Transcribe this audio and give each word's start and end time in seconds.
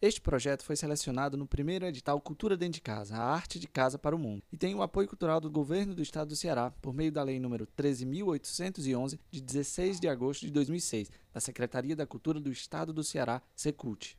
Este 0.00 0.20
projeto 0.20 0.62
foi 0.62 0.76
selecionado 0.76 1.36
no 1.36 1.44
primeiro 1.44 1.84
edital 1.84 2.20
Cultura 2.20 2.56
Dentro 2.56 2.74
de 2.74 2.80
Casa, 2.80 3.16
a 3.16 3.34
arte 3.34 3.58
de 3.58 3.66
casa 3.66 3.98
para 3.98 4.14
o 4.14 4.18
mundo, 4.18 4.44
e 4.52 4.56
tem 4.56 4.72
o 4.72 4.80
apoio 4.80 5.08
cultural 5.08 5.40
do 5.40 5.50
Governo 5.50 5.92
do 5.92 6.00
Estado 6.00 6.28
do 6.28 6.36
Ceará 6.36 6.70
por 6.80 6.94
meio 6.94 7.10
da 7.10 7.20
Lei 7.24 7.40
nº 7.40 7.66
13.811, 7.76 9.18
de 9.28 9.40
16 9.40 9.98
de 9.98 10.06
agosto 10.06 10.46
de 10.46 10.52
2006, 10.52 11.10
da 11.32 11.40
Secretaria 11.40 11.96
da 11.96 12.06
Cultura 12.06 12.38
do 12.38 12.52
Estado 12.52 12.92
do 12.92 13.02
Ceará, 13.02 13.42
Secult. 13.56 14.16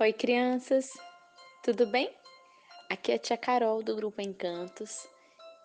Oi, 0.00 0.12
crianças! 0.12 0.90
Tudo 1.64 1.86
bem? 1.86 2.14
Aqui 2.90 3.10
é 3.10 3.14
a 3.14 3.18
tia 3.18 3.38
Carol 3.38 3.82
do 3.82 3.96
Grupo 3.96 4.20
Encantos 4.20 5.08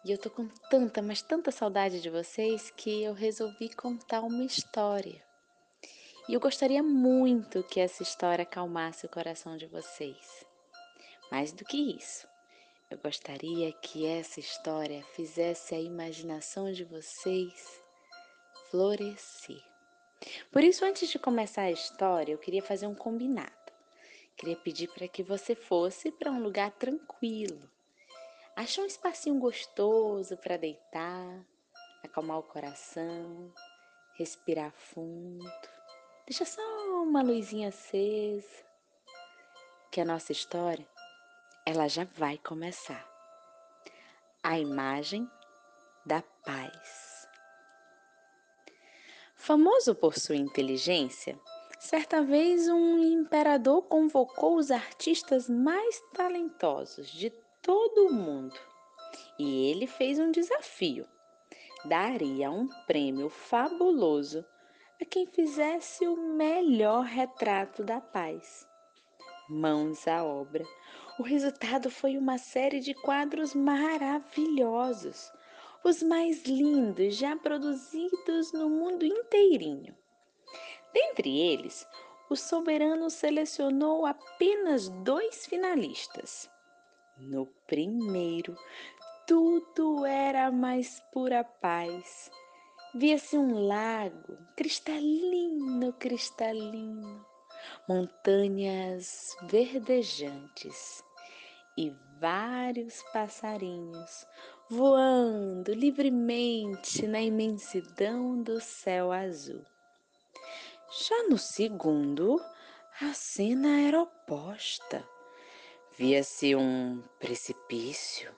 e 0.06 0.12
eu 0.12 0.18
tô 0.18 0.30
com 0.30 0.48
tanta, 0.70 1.02
mas 1.02 1.22
tanta 1.22 1.52
saudade 1.52 2.00
de 2.00 2.10
vocês 2.10 2.72
que 2.72 3.04
eu 3.04 3.14
resolvi 3.14 3.68
contar 3.76 4.22
uma 4.22 4.46
história. 4.46 5.27
E 6.28 6.34
eu 6.34 6.42
gostaria 6.42 6.84
muito 6.84 7.64
que 7.64 7.80
essa 7.80 8.04
história 8.04 8.44
acalmasse 8.44 9.06
o 9.06 9.10
coração 9.10 9.56
de 9.56 9.66
vocês. 9.66 10.46
Mais 11.32 11.54
do 11.54 11.64
que 11.64 11.78
isso, 11.78 12.28
eu 12.92 12.98
gostaria 12.98 13.72
que 13.72 14.06
essa 14.06 14.38
história 14.38 15.02
fizesse 15.16 15.74
a 15.74 15.80
imaginação 15.80 16.70
de 16.74 16.84
vocês 16.84 17.82
florescer. 18.70 19.64
Por 20.52 20.66
isso, 20.66 20.84
antes 20.84 21.08
de 21.08 21.18
começar 21.18 21.62
a 21.62 21.72
história, 21.72 22.34
eu 22.34 22.38
queria 22.38 22.62
fazer 22.62 22.88
um 22.88 22.96
combinado. 22.96 23.54
Queria 24.36 24.58
pedir 24.58 24.90
para 24.90 25.08
que 25.08 25.24
você 25.24 25.56
fosse 25.56 26.12
para 26.12 26.30
um 26.30 26.44
lugar 26.44 26.72
tranquilo. 26.72 27.72
Ache 28.54 28.82
um 28.82 28.86
espacinho 28.86 29.40
gostoso 29.40 30.36
para 30.36 30.58
deitar, 30.58 31.46
acalmar 32.04 32.40
o 32.40 32.44
coração, 32.44 33.54
respirar 34.18 34.74
fundo 34.74 35.77
Deixa 36.28 36.44
só 36.44 36.62
uma 37.04 37.22
luzinha 37.22 37.70
acesa, 37.70 38.66
que 39.90 40.02
a 40.02 40.04
nossa 40.04 40.34
história 40.34 40.86
ela 41.66 41.88
já 41.88 42.04
vai 42.04 42.38
começar. 42.38 43.08
A 44.44 44.60
imagem 44.60 45.26
da 46.06 46.22
paz. 46.44 47.30
Famoso 49.36 49.96
por 49.96 50.16
sua 50.18 50.36
inteligência, 50.36 51.40
certa 51.80 52.22
vez 52.22 52.68
um 52.68 53.00
imperador 53.02 53.84
convocou 53.84 54.58
os 54.58 54.70
artistas 54.70 55.50
mais 55.50 55.98
talentosos 56.14 57.08
de 57.08 57.30
todo 57.62 58.08
o 58.08 58.14
mundo 58.14 58.60
e 59.40 59.72
ele 59.72 59.88
fez 59.88 60.20
um 60.20 60.30
desafio. 60.30 61.08
Daria 61.86 62.52
um 62.52 62.68
prêmio 62.86 63.30
fabuloso 63.30 64.46
a 65.02 65.06
quem 65.06 65.28
fizesse 65.28 66.08
o 66.08 66.16
melhor 66.16 67.04
retrato 67.06 67.84
da 67.84 68.02
paz. 68.02 68.68
Mãos 69.48 70.08
à 70.08 70.24
obra. 70.24 70.66
O 71.20 71.24
resultado 71.24 71.90
foi 71.90 72.18
uma 72.18 72.38
série 72.38 72.80
de 72.80 72.94
quadros 72.94 73.54
maravilhosos, 73.54 75.32
os 75.84 76.04
mais 76.04 76.44
lindos 76.46 77.16
já 77.16 77.36
produzidos 77.36 78.52
no 78.54 78.70
mundo 78.70 79.06
inteirinho. 79.06 79.96
Dentre 80.94 81.40
eles, 81.40 81.88
o 82.30 82.36
soberano 82.36 83.10
selecionou 83.10 84.06
apenas 84.06 84.90
dois 84.90 85.46
finalistas. 85.46 86.50
No 87.18 87.46
primeiro, 87.66 88.56
tudo 89.26 90.06
era 90.06 90.52
mais 90.52 91.00
pura 91.12 91.44
paz 91.44 92.30
Via-se 92.96 93.38
um 93.38 93.68
lago 93.68 94.38
cristalino, 94.56 95.92
cristalino, 95.94 97.26
montanhas 97.88 99.36
verdejantes 99.44 101.04
e 101.78 101.94
vários 102.20 103.04
passarinhos 103.12 104.26
voando 104.70 105.74
livremente 105.74 107.06
na 107.06 107.22
imensidão 107.22 108.42
do 108.42 108.60
céu 108.62 109.12
azul. 109.12 109.64
Já 111.08 111.28
no 111.30 111.38
segundo, 111.38 112.42
a 113.02 113.14
cena 113.14 113.82
era 113.82 114.02
oposta. 114.02 115.08
Via-se 115.98 116.56
um 116.56 117.04
precipício, 117.20 118.34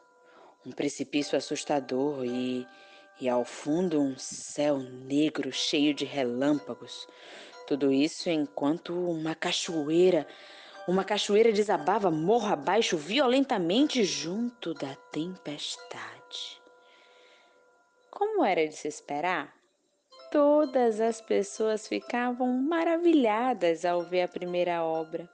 um 0.65 0.71
precipício 0.71 1.37
assustador 1.37 2.25
e 2.25 2.67
e 3.19 3.27
ao 3.27 3.43
fundo 3.43 4.01
um 4.01 4.17
céu 4.17 4.77
negro 4.77 5.51
cheio 5.51 5.93
de 5.93 6.05
relâmpagos. 6.05 7.07
Tudo 7.67 7.91
isso 7.91 8.29
enquanto 8.29 8.93
uma 8.93 9.35
cachoeira, 9.35 10.25
uma 10.87 11.03
cachoeira 11.03 11.51
desabava 11.51 12.09
morro 12.09 12.51
abaixo 12.51 12.97
violentamente 12.97 14.03
junto 14.03 14.73
da 14.73 14.95
tempestade. 15.11 16.61
Como 18.09 18.43
era 18.43 18.67
de 18.67 18.75
se 18.75 18.87
esperar, 18.87 19.53
todas 20.31 20.99
as 20.99 21.21
pessoas 21.21 21.87
ficavam 21.87 22.47
maravilhadas 22.53 23.85
ao 23.85 24.01
ver 24.01 24.23
a 24.23 24.27
primeira 24.27 24.83
obra 24.83 25.29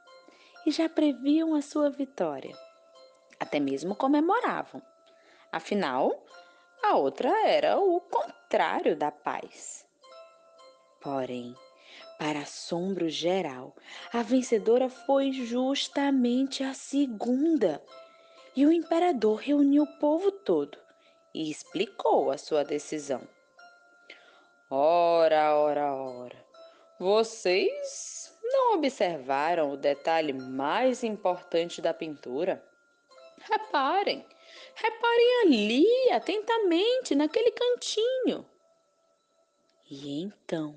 e 0.66 0.72
já 0.72 0.90
previam 0.90 1.54
a 1.54 1.62
sua 1.62 1.90
vitória. 1.90 2.56
Até 3.40 3.60
mesmo 3.60 3.96
comemoravam. 3.96 4.82
Afinal, 5.52 6.26
a 6.84 6.96
outra 6.96 7.30
era 7.48 7.80
o 7.80 8.00
contrário 8.00 8.96
da 8.96 9.12
paz. 9.12 9.86
Porém, 11.02 11.56
para 12.18 12.40
assombro 12.40 13.10
geral, 13.10 13.76
a 14.12 14.22
vencedora 14.22 14.90
foi 14.90 15.32
justamente 15.32 16.64
a 16.64 16.74
segunda. 16.74 17.84
E 18.56 18.66
o 18.66 18.72
imperador 18.72 19.40
reuniu 19.40 19.84
o 19.84 20.00
povo 20.00 20.32
todo 20.32 20.78
e 21.34 21.52
explicou 21.52 22.32
a 22.32 22.38
sua 22.38 22.64
decisão. 22.64 23.22
Ora, 24.70 25.56
ora, 25.56 25.94
ora, 25.94 26.46
vocês 26.98 28.34
não 28.42 28.76
observaram 28.76 29.72
o 29.72 29.78
detalhe 29.78 30.32
mais 30.32 31.04
importante 31.04 31.82
da 31.82 31.94
pintura? 31.94 32.64
Reparem, 33.42 34.26
reparem 34.76 35.42
ali 35.44 36.12
atentamente 36.12 37.16
naquele 37.16 37.52
cantinho. 37.52 38.46
E 39.90 40.22
então 40.22 40.76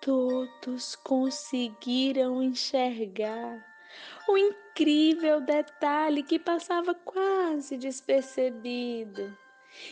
todos 0.00 0.96
conseguiram 0.96 2.42
enxergar 2.42 3.64
o 4.28 4.36
incrível 4.36 5.40
detalhe 5.40 6.22
que 6.22 6.38
passava 6.38 6.94
quase 6.94 7.76
despercebido. 7.76 9.36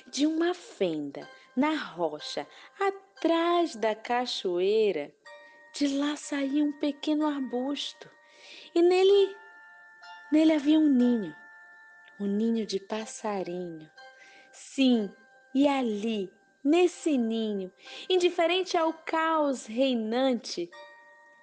De 0.06 0.26
uma 0.26 0.54
fenda 0.54 1.28
na 1.54 1.74
rocha 1.74 2.46
atrás 2.80 3.76
da 3.76 3.94
cachoeira, 3.94 5.12
de 5.74 5.96
lá 5.96 6.16
saía 6.16 6.64
um 6.64 6.72
pequeno 6.72 7.26
arbusto 7.26 8.10
e 8.74 8.80
nele 8.82 9.36
Nele 10.30 10.54
havia 10.54 10.76
um 10.76 10.88
ninho, 10.88 11.32
um 12.18 12.26
ninho 12.26 12.66
de 12.66 12.80
passarinho. 12.80 13.90
Sim, 14.50 15.12
e 15.54 15.68
ali, 15.68 16.32
nesse 16.64 17.16
ninho, 17.18 17.72
indiferente 18.08 18.76
ao 18.76 18.92
caos 18.92 19.66
reinante, 19.66 20.70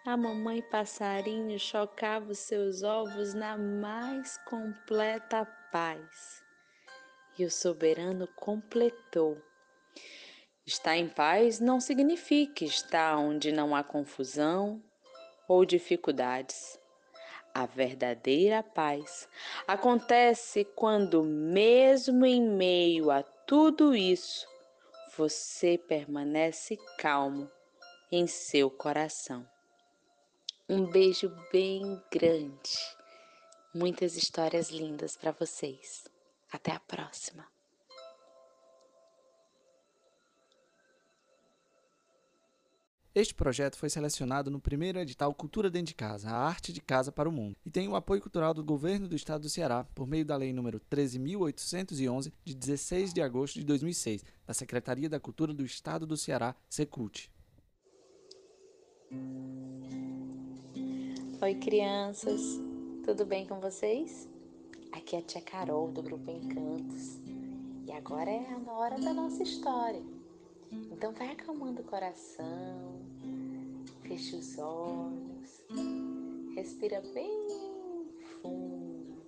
a 0.05 0.17
mamãe 0.17 0.61
passarinho 0.61 1.57
chocava 1.57 2.31
os 2.31 2.39
seus 2.39 2.83
ovos 2.83 3.33
na 3.33 3.57
mais 3.57 4.37
completa 4.45 5.45
paz. 5.71 6.43
E 7.37 7.45
o 7.45 7.49
soberano 7.49 8.27
completou. 8.35 9.41
Estar 10.65 10.97
em 10.97 11.07
paz 11.07 11.59
não 11.59 11.79
significa 11.79 12.63
estar 12.63 13.17
onde 13.17 13.51
não 13.51 13.75
há 13.75 13.83
confusão 13.83 14.83
ou 15.47 15.65
dificuldades. 15.65 16.79
A 17.53 17.67
verdadeira 17.67 18.63
paz 18.63 19.29
acontece 19.67 20.65
quando, 20.65 21.23
mesmo 21.23 22.25
em 22.25 22.41
meio 22.41 23.11
a 23.11 23.21
tudo 23.21 23.93
isso, 23.95 24.47
você 25.15 25.77
permanece 25.77 26.77
calmo 26.97 27.49
em 28.11 28.25
seu 28.25 28.71
coração. 28.71 29.47
Um 30.67 30.85
beijo 30.85 31.29
bem 31.51 32.01
grande. 32.11 32.79
Muitas 33.71 34.15
histórias 34.15 34.71
lindas 34.71 35.15
para 35.15 35.31
vocês. 35.31 36.05
Até 36.51 36.71
a 36.71 36.79
próxima. 36.79 37.47
Este 43.15 43.35
projeto 43.35 43.77
foi 43.77 43.91
selecionado 43.91 44.49
no 44.49 44.59
primeiro 44.59 44.97
edital 44.97 45.31
Cultura 45.35 45.69
Dentro 45.69 45.89
de 45.89 45.93
Casa, 45.93 46.31
a 46.31 46.47
arte 46.47 46.73
de 46.73 46.81
casa 46.81 47.11
para 47.11 47.29
o 47.29 47.31
mundo, 47.31 47.55
e 47.63 47.69
tem 47.69 47.87
o 47.87 47.95
apoio 47.95 48.19
cultural 48.19 48.55
do 48.55 48.63
Governo 48.63 49.07
do 49.07 49.15
Estado 49.15 49.43
do 49.43 49.49
Ceará 49.49 49.83
por 49.93 50.07
meio 50.07 50.25
da 50.25 50.35
Lei 50.35 50.51
nº 50.51 50.81
13.811, 50.89 52.33
de 52.43 52.55
16 52.55 53.13
de 53.13 53.21
agosto 53.21 53.59
de 53.59 53.65
2006, 53.65 54.25
da 54.47 54.53
Secretaria 54.55 55.07
da 55.07 55.19
Cultura 55.19 55.53
do 55.53 55.63
Estado 55.63 56.07
do 56.07 56.17
Ceará, 56.17 56.55
Secult. 56.67 57.29
Oi, 61.39 61.55
crianças, 61.61 62.41
tudo 63.05 63.27
bem 63.27 63.45
com 63.45 63.59
vocês? 63.59 64.27
Aqui 64.91 65.15
é 65.15 65.19
a 65.19 65.21
tia 65.21 65.41
Carol 65.41 65.91
do 65.91 66.01
Grupo 66.01 66.31
Encantos 66.31 67.19
e 67.85 67.91
agora 67.91 68.31
é 68.31 68.53
a 68.53 68.71
hora 68.71 68.99
da 68.99 69.13
nossa 69.13 69.43
história. 69.43 70.01
Então 70.91 71.11
vai 71.13 71.29
acalmando 71.29 71.81
o 71.81 71.83
coração, 71.83 73.02
feche 74.03 74.35
os 74.35 74.57
olhos, 74.57 75.63
respira 76.55 77.01
bem 77.13 77.47
fundo 78.41 79.23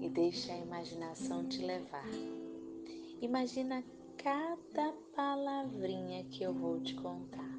e 0.00 0.08
deixa 0.08 0.52
a 0.52 0.58
imaginação 0.58 1.46
te 1.46 1.62
levar. 1.62 2.08
Imagina 3.20 3.84
cada 4.16 4.92
palavrinha 5.14 6.24
que 6.24 6.42
eu 6.42 6.52
vou 6.52 6.80
te 6.80 6.94
contar 6.94 7.58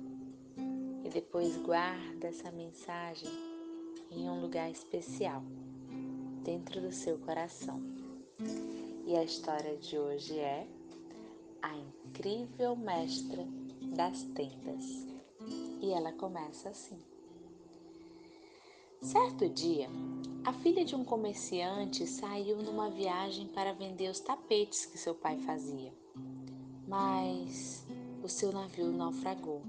e 1.03 1.09
depois 1.09 1.55
guarda 1.57 2.27
essa 2.27 2.51
mensagem 2.51 3.29
em 4.11 4.29
um 4.29 4.41
lugar 4.41 4.69
especial, 4.69 5.43
dentro 6.43 6.81
do 6.81 6.91
seu 6.91 7.17
coração. 7.19 7.81
E 9.05 9.15
a 9.15 9.23
história 9.23 9.77
de 9.77 9.97
hoje 9.97 10.37
é 10.37 10.67
A 11.61 11.75
Incrível 11.77 12.75
Mestra 12.75 13.45
das 13.95 14.23
Tendas. 14.23 15.16
E 15.87 15.93
ela 15.93 16.11
começa 16.11 16.67
assim. 16.67 16.99
Certo 19.01 19.47
dia, 19.47 19.87
a 20.43 20.51
filha 20.51 20.83
de 20.83 20.93
um 20.93 21.05
comerciante 21.05 22.05
saiu 22.05 22.61
numa 22.61 22.89
viagem 22.89 23.47
para 23.47 23.71
vender 23.71 24.09
os 24.09 24.19
tapetes 24.19 24.85
que 24.85 24.97
seu 24.97 25.15
pai 25.15 25.37
fazia. 25.37 25.93
Mas 26.85 27.87
o 28.21 28.27
seu 28.27 28.51
navio 28.51 28.91
naufragou 28.91 29.63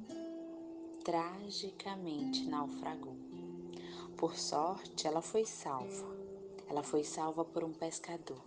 tragicamente 1.04 2.44
naufragou. 2.46 3.16
Por 4.16 4.36
sorte, 4.36 5.06
ela 5.06 5.22
foi 5.22 5.44
salva. 5.46 6.18
Ela 6.68 6.82
foi 6.82 7.04
salva 7.04 7.44
por 7.44 7.62
um 7.62 7.72
pescador 7.72 8.44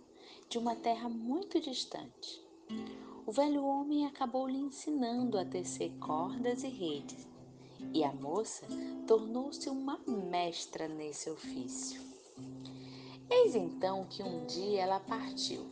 de 0.50 0.58
uma 0.58 0.76
terra 0.76 1.08
muito 1.08 1.58
distante. 1.58 2.44
O 3.26 3.32
velho 3.32 3.64
homem 3.64 4.04
acabou 4.04 4.46
lhe 4.46 4.58
ensinando 4.58 5.38
a 5.38 5.44
tecer 5.44 5.90
cordas 5.98 6.62
e 6.64 6.68
redes, 6.68 7.31
e 7.92 8.04
a 8.04 8.12
moça 8.12 8.66
tornou-se 9.06 9.68
uma 9.68 9.98
mestra 10.06 10.88
nesse 10.88 11.30
ofício. 11.30 12.00
Eis 13.30 13.54
então 13.54 14.04
que 14.04 14.22
um 14.22 14.44
dia 14.46 14.82
ela 14.82 15.00
partiu. 15.00 15.66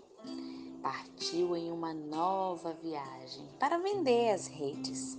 Partiu 0.82 1.54
em 1.56 1.70
uma 1.70 1.92
nova 1.92 2.72
viagem 2.72 3.46
para 3.58 3.78
vender 3.78 4.30
as 4.30 4.46
redes 4.46 5.18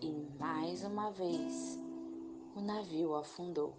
e 0.00 0.10
mais 0.38 0.84
uma 0.84 1.10
vez 1.10 1.78
o 2.54 2.60
navio 2.60 3.14
afundou. 3.14 3.74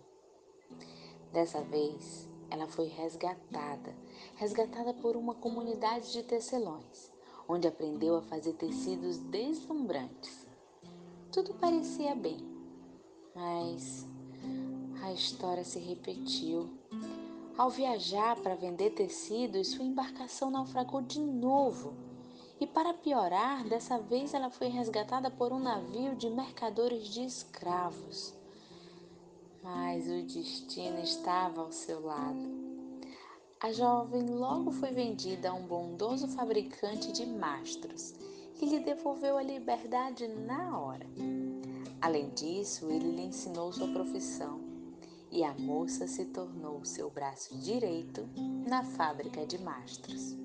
Dessa 1.31 1.61
vez 1.61 2.27
ela 2.49 2.67
foi 2.67 2.87
resgatada, 2.87 3.95
resgatada 4.35 4.93
por 4.93 5.15
uma 5.15 5.35
comunidade 5.35 6.11
de 6.11 6.23
tecelões, 6.23 7.11
onde 7.47 7.67
aprendeu 7.67 8.15
a 8.15 8.21
fazer 8.21 8.53
tecidos 8.53 9.17
deslumbrantes. 9.17 10.44
Tudo 11.35 11.53
parecia 11.55 12.15
bem, 12.15 12.37
mas 13.35 14.07
a 15.03 15.11
história 15.11 15.65
se 15.65 15.77
repetiu. 15.79 16.69
Ao 17.57 17.69
viajar 17.69 18.37
para 18.37 18.55
vender 18.55 18.91
tecidos, 18.91 19.71
sua 19.71 19.83
embarcação 19.83 20.49
naufragou 20.49 21.01
de 21.01 21.19
novo 21.19 21.93
e 22.57 22.65
para 22.65 22.93
piorar, 22.93 23.67
dessa 23.67 23.99
vez 23.99 24.33
ela 24.33 24.49
foi 24.49 24.69
resgatada 24.69 25.29
por 25.29 25.51
um 25.51 25.59
navio 25.59 26.15
de 26.15 26.29
mercadores 26.29 27.09
de 27.09 27.25
escravos. 27.25 28.33
Mas 29.61 30.07
o 30.07 30.21
destino 30.21 30.99
estava 30.99 31.59
ao 31.59 31.71
seu 31.73 31.99
lado. 31.99 32.49
A 33.59 33.73
jovem 33.73 34.25
logo 34.29 34.71
foi 34.71 34.91
vendida 34.91 35.49
a 35.49 35.53
um 35.53 35.67
bondoso 35.67 36.29
fabricante 36.29 37.11
de 37.11 37.25
mastros, 37.25 38.13
que 38.55 38.65
lhe 38.65 38.79
devolveu 38.79 39.37
a 39.37 39.43
liberdade 39.43 40.27
na 40.27 40.79
hora. 40.79 41.05
Além 42.01 42.29
disso, 42.29 42.89
ele 42.89 43.11
lhe 43.11 43.23
ensinou 43.23 43.71
sua 43.71 43.87
profissão 43.87 44.61
e 45.31 45.43
a 45.43 45.53
moça 45.53 46.07
se 46.07 46.25
tornou 46.25 46.85
seu 46.85 47.09
braço 47.09 47.57
direito 47.57 48.27
na 48.67 48.83
fábrica 48.83 49.45
de 49.45 49.57
mastros. 49.57 50.35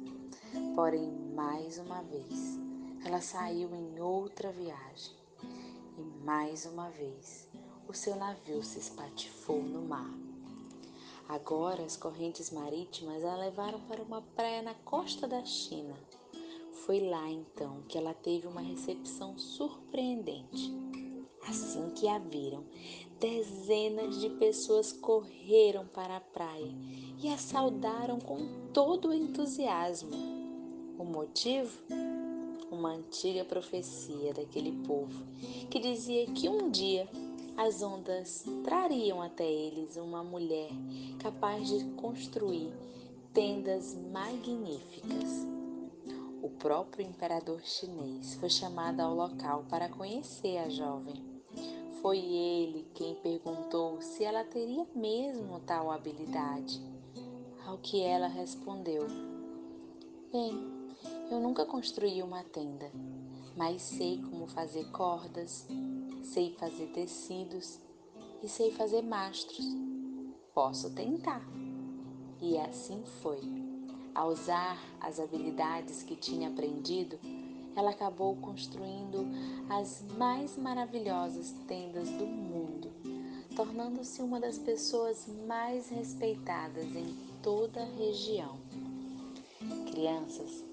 Porém, 0.75 1.13
mais 1.35 1.79
uma 1.79 2.03
vez, 2.03 2.59
ela 3.05 3.21
saiu 3.21 3.75
em 3.75 4.01
outra 4.01 4.51
viagem 4.51 5.15
e 5.97 6.03
mais 6.25 6.67
uma 6.67 6.91
vez 6.91 7.49
o 7.87 7.95
seu 7.95 8.17
navio 8.17 8.63
se 8.63 8.79
espatifou 8.79 9.63
no 9.63 9.83
mar. 9.83 10.13
Agora 11.29 11.85
as 11.85 11.97
correntes 11.97 12.51
marítimas 12.51 13.25
a 13.25 13.37
levaram 13.37 13.81
para 13.83 14.03
uma 14.03 14.21
praia 14.21 14.63
na 14.63 14.75
costa 14.75 15.29
da 15.29 15.45
China. 15.45 15.95
Foi 16.91 17.09
lá 17.09 17.31
então 17.31 17.85
que 17.89 17.97
ela 17.97 18.13
teve 18.13 18.49
uma 18.49 18.61
recepção 18.61 19.39
surpreendente. 19.39 20.75
Assim 21.47 21.89
que 21.91 22.09
a 22.09 22.19
viram, 22.19 22.65
dezenas 23.21 24.21
de 24.21 24.29
pessoas 24.29 24.93
correram 24.93 25.87
para 25.87 26.17
a 26.17 26.21
praia 26.21 26.75
e 27.23 27.29
a 27.29 27.39
saudaram 27.39 28.19
com 28.19 28.41
todo 28.73 29.11
o 29.11 29.15
entusiasmo. 29.15 30.11
O 30.99 31.05
motivo? 31.05 31.81
Uma 32.73 32.95
antiga 32.95 33.45
profecia 33.45 34.35
daquele 34.35 34.73
povo 34.85 35.25
que 35.71 35.79
dizia 35.79 36.27
que 36.27 36.49
um 36.49 36.73
dia 36.73 37.09
as 37.57 37.85
ondas 37.85 38.45
trariam 38.65 39.23
até 39.23 39.49
eles 39.49 39.97
uma 39.97 40.25
mulher 40.25 40.71
capaz 41.21 41.69
de 41.69 41.85
construir 41.93 42.73
tendas 43.33 43.97
magníficas. 44.13 45.60
O 46.43 46.49
próprio 46.49 47.07
imperador 47.07 47.61
chinês 47.63 48.35
foi 48.37 48.49
chamado 48.49 49.01
ao 49.01 49.15
local 49.15 49.65
para 49.69 49.91
conhecer 49.91 50.57
a 50.57 50.71
jovem. 50.71 51.23
Foi 52.01 52.17
ele 52.19 52.89
quem 52.95 53.15
perguntou 53.17 54.01
se 54.01 54.25
ela 54.25 54.43
teria 54.43 54.87
mesmo 54.95 55.61
tal 55.61 55.91
habilidade. 55.91 56.81
Ao 57.67 57.77
que 57.77 58.03
ela 58.03 58.27
respondeu: 58.27 59.07
Bem, 60.33 60.81
eu 61.31 61.39
nunca 61.41 61.67
construí 61.67 62.23
uma 62.23 62.43
tenda, 62.43 62.91
mas 63.55 63.83
sei 63.83 64.23
como 64.23 64.47
fazer 64.47 64.91
cordas, 64.93 65.69
sei 66.23 66.55
fazer 66.55 66.87
tecidos 66.87 67.79
e 68.43 68.49
sei 68.49 68.71
fazer 68.71 69.03
mastros. 69.03 69.67
Posso 70.55 70.95
tentar. 70.95 71.47
E 72.41 72.57
assim 72.57 73.05
foi. 73.21 73.60
Ao 74.15 74.29
usar 74.29 74.79
as 75.01 75.21
habilidades 75.21 76.03
que 76.03 76.17
tinha 76.17 76.49
aprendido, 76.49 77.19
ela 77.77 77.91
acabou 77.91 78.37
construindo 78.37 79.27
as 79.69 80.05
mais 80.19 80.57
maravilhosas 80.57 81.55
tendas 81.69 82.09
do 82.11 82.27
mundo, 82.27 82.91
tornando-se 83.55 84.21
uma 84.21 84.41
das 84.41 84.59
pessoas 84.59 85.27
mais 85.47 85.89
respeitadas 85.89 86.85
em 86.97 87.17
toda 87.43 87.83
a 87.83 87.97
região. 87.97 88.59
Crianças, 89.91 90.65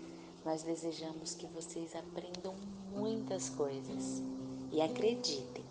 nós 0.43 0.63
desejamos 0.63 1.35
que 1.35 1.45
vocês 1.47 1.95
aprendam 1.95 2.55
muitas 2.95 3.49
coisas. 3.49 4.21
E 4.71 4.81
acreditem, 4.81 5.63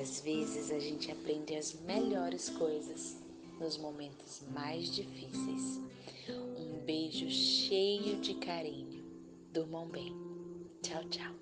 às 0.00 0.20
vezes 0.20 0.72
a 0.72 0.80
gente 0.80 1.10
aprende 1.10 1.54
as 1.54 1.72
melhores 1.82 2.48
coisas 2.48 3.16
nos 3.60 3.78
momentos 3.78 4.42
mais 4.52 4.92
difíceis. 4.92 5.83
Beijo 6.84 7.30
cheio 7.30 8.20
de 8.20 8.34
carinho. 8.34 9.02
Durmam 9.50 9.88
bem. 9.88 10.14
Tchau, 10.82 11.02
tchau. 11.04 11.34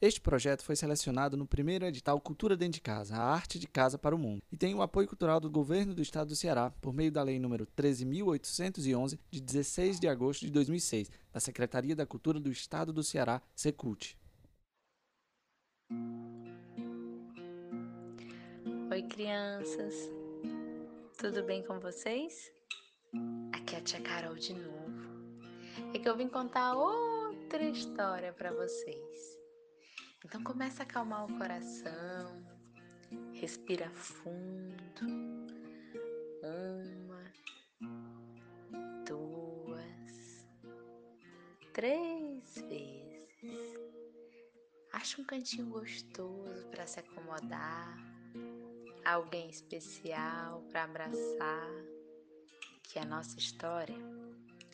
Este 0.00 0.20
projeto 0.20 0.62
foi 0.62 0.76
selecionado 0.76 1.36
no 1.36 1.44
primeiro 1.44 1.84
edital 1.84 2.20
Cultura 2.20 2.56
Dentro 2.56 2.74
de 2.74 2.80
Casa, 2.80 3.16
a 3.16 3.22
arte 3.22 3.58
de 3.58 3.66
casa 3.66 3.98
para 3.98 4.14
o 4.14 4.18
mundo, 4.18 4.42
e 4.52 4.56
tem 4.56 4.72
o 4.74 4.82
apoio 4.82 5.08
cultural 5.08 5.40
do 5.40 5.50
Governo 5.50 5.94
do 5.94 6.02
Estado 6.02 6.28
do 6.28 6.36
Ceará, 6.36 6.70
por 6.80 6.92
meio 6.92 7.10
da 7.10 7.24
Lei 7.24 7.38
nº 7.40 7.66
13.811, 7.76 9.18
de 9.28 9.40
16 9.40 9.98
de 9.98 10.06
agosto 10.06 10.46
de 10.46 10.50
2006, 10.52 11.10
da 11.32 11.40
Secretaria 11.40 11.96
da 11.96 12.06
Cultura 12.06 12.38
do 12.38 12.52
Estado 12.52 12.92
do 12.92 13.02
Ceará, 13.02 13.42
Secult. 13.54 14.16
Oi, 18.90 19.02
crianças! 19.08 20.21
Tudo 21.22 21.44
bem 21.44 21.62
com 21.62 21.78
vocês? 21.78 22.50
Aqui 23.52 23.76
é 23.76 23.78
a 23.78 23.80
tia 23.80 24.00
Carol 24.00 24.34
de 24.34 24.54
novo. 24.54 25.30
É 25.94 25.98
que 26.00 26.08
eu 26.08 26.16
vim 26.16 26.26
contar 26.26 26.74
outra 26.74 27.62
história 27.62 28.32
para 28.32 28.50
vocês. 28.50 29.38
Então 30.24 30.42
começa 30.42 30.82
a 30.82 30.84
acalmar 30.84 31.24
o 31.24 31.38
coração, 31.38 32.44
respira 33.34 33.88
fundo. 33.90 35.06
Uma, 36.42 37.32
duas, 39.06 40.44
três 41.72 42.56
vezes. 42.68 43.78
Ache 44.92 45.20
um 45.20 45.24
cantinho 45.24 45.68
gostoso 45.68 46.66
para 46.66 46.84
se 46.84 46.98
acomodar, 46.98 48.11
alguém 49.04 49.48
especial 49.48 50.62
para 50.70 50.84
abraçar, 50.84 51.70
que 52.82 52.98
a 52.98 53.04
nossa 53.04 53.38
história 53.38 53.96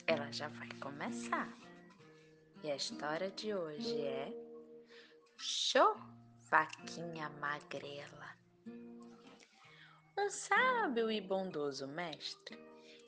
ela 0.06 0.30
já 0.30 0.48
vai 0.48 0.68
começar. 0.80 1.52
E 2.62 2.70
a 2.70 2.76
história 2.76 3.30
de 3.30 3.54
hoje 3.54 4.00
é 4.00 4.32
Show 5.36 5.96
Vaquinha 6.50 7.28
Magrela. 7.40 8.36
Um 10.18 10.30
sábio 10.30 11.10
e 11.10 11.20
bondoso 11.20 11.86
mestre 11.86 12.58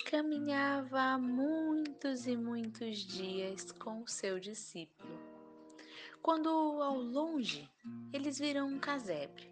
caminhava 0.08 1.00
há 1.00 1.18
muitos 1.18 2.26
e 2.26 2.36
muitos 2.36 2.98
dias 2.98 3.72
com 3.72 4.02
o 4.02 4.08
seu 4.08 4.38
discípulo. 4.38 5.18
Quando 6.22 6.48
ao 6.48 6.96
longe 6.96 7.68
eles 8.12 8.38
viram 8.38 8.68
um 8.68 8.78
casebre, 8.78 9.50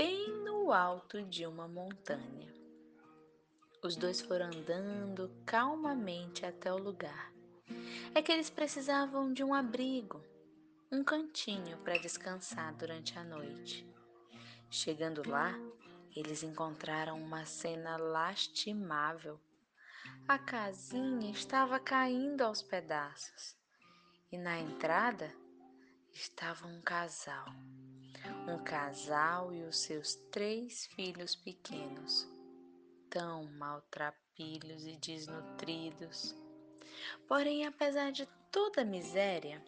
bem 0.00 0.30
no 0.42 0.72
alto 0.72 1.20
de 1.24 1.44
uma 1.44 1.68
montanha. 1.68 2.50
Os 3.82 3.96
dois 3.96 4.18
foram 4.18 4.46
andando 4.46 5.30
calmamente 5.44 6.46
até 6.46 6.72
o 6.72 6.78
lugar. 6.78 7.30
É 8.14 8.22
que 8.22 8.32
eles 8.32 8.48
precisavam 8.48 9.30
de 9.30 9.44
um 9.44 9.52
abrigo, 9.52 10.24
um 10.90 11.04
cantinho 11.04 11.76
para 11.84 11.98
descansar 11.98 12.74
durante 12.76 13.18
a 13.18 13.22
noite. 13.22 13.86
Chegando 14.70 15.22
lá, 15.28 15.52
eles 16.16 16.42
encontraram 16.42 17.20
uma 17.20 17.44
cena 17.44 17.98
lastimável. 17.98 19.38
A 20.26 20.38
casinha 20.38 21.30
estava 21.30 21.78
caindo 21.78 22.40
aos 22.40 22.62
pedaços 22.62 23.54
e 24.32 24.38
na 24.38 24.58
entrada 24.58 25.30
estava 26.10 26.66
um 26.66 26.80
casal. 26.80 27.52
Um 28.46 28.58
casal 28.64 29.52
e 29.52 29.62
os 29.62 29.78
seus 29.78 30.14
três 30.30 30.86
filhos 30.86 31.34
pequenos, 31.36 32.28
tão 33.08 33.44
maltrapilhos 33.44 34.86
e 34.86 34.96
desnutridos. 34.96 36.34
Porém, 37.28 37.66
apesar 37.66 38.10
de 38.12 38.26
toda 38.50 38.82
a 38.82 38.84
miséria, 38.84 39.62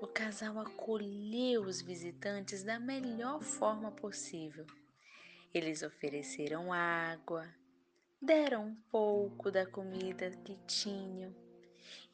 o 0.00 0.06
casal 0.06 0.58
acolheu 0.58 1.62
os 1.62 1.80
visitantes 1.80 2.62
da 2.62 2.78
melhor 2.78 3.42
forma 3.42 3.90
possível. 3.92 4.66
Eles 5.54 5.82
ofereceram 5.82 6.72
água, 6.72 7.48
deram 8.20 8.66
um 8.66 8.74
pouco 8.90 9.50
da 9.50 9.64
comida 9.64 10.30
que 10.44 10.56
tinham 10.66 11.34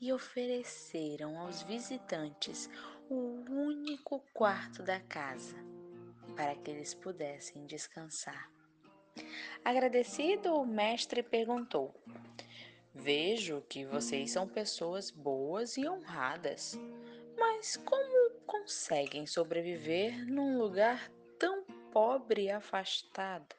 e 0.01 0.13
ofereceram 0.13 1.39
aos 1.39 1.63
visitantes 1.63 2.69
o 3.09 3.45
único 3.51 4.21
quarto 4.33 4.83
da 4.83 5.01
casa 5.01 5.72
para 6.37 6.55
que 6.55 6.71
eles 6.71 6.95
pudessem 6.95 7.67
descansar. 7.67 8.51
Agradecido, 9.65 10.55
o 10.55 10.67
mestre 10.67 11.23
perguntou: 11.23 11.95
Vejo 12.95 13.63
que 13.69 13.85
vocês 13.85 14.31
são 14.31 14.47
pessoas 14.47 15.11
boas 15.11 15.77
e 15.77 15.89
honradas, 15.89 16.79
mas 17.39 17.77
como 17.77 18.31
conseguem 18.47 19.27
sobreviver 19.27 20.27
num 20.27 20.59
lugar 20.59 21.11
tão 21.39 21.65
pobre 21.91 22.45
e 22.45 22.51
afastado? 22.51 23.57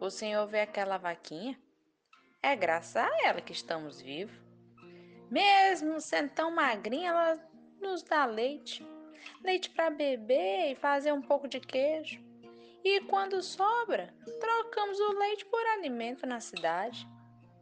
O 0.00 0.10
senhor 0.10 0.46
vê 0.46 0.60
aquela 0.60 0.96
vaquinha? 0.96 1.58
É 2.42 2.54
graças 2.54 2.96
a 2.96 3.10
ela 3.24 3.40
que 3.40 3.52
estamos 3.52 4.00
vivos. 4.00 4.36
Mesmo 5.30 6.00
sendo 6.00 6.30
tão 6.30 6.50
magrinha, 6.50 7.10
ela 7.10 7.50
nos 7.80 8.02
dá 8.02 8.24
leite. 8.24 8.86
Leite 9.42 9.70
para 9.70 9.90
beber 9.90 10.72
e 10.72 10.74
fazer 10.74 11.12
um 11.12 11.22
pouco 11.22 11.48
de 11.48 11.60
queijo. 11.60 12.20
E 12.84 13.00
quando 13.02 13.42
sobra, 13.42 14.14
trocamos 14.40 14.98
o 14.98 15.18
leite 15.18 15.44
por 15.46 15.60
alimento 15.66 16.26
na 16.26 16.40
cidade. 16.40 17.06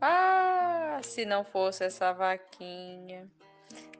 Ah, 0.01 1.01
se 1.03 1.25
não 1.25 1.45
fosse 1.45 1.85
essa 1.85 2.13
vaquinha, 2.13 3.31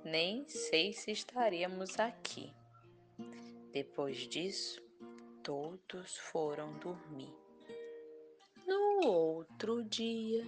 nem 0.05 0.47
sei 0.47 0.93
se 0.93 1.11
estaríamos 1.11 1.99
aqui. 1.99 2.53
Depois 3.73 4.19
disso, 4.29 4.81
todos 5.43 6.17
foram 6.17 6.73
dormir. 6.75 7.35
No 8.67 9.07
outro 9.07 9.83
dia, 9.85 10.47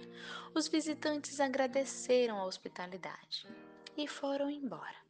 os 0.53 0.67
visitantes 0.67 1.39
agradeceram 1.39 2.37
a 2.37 2.45
hospitalidade 2.45 3.47
e 3.97 4.07
foram 4.07 4.49
embora. 4.49 5.08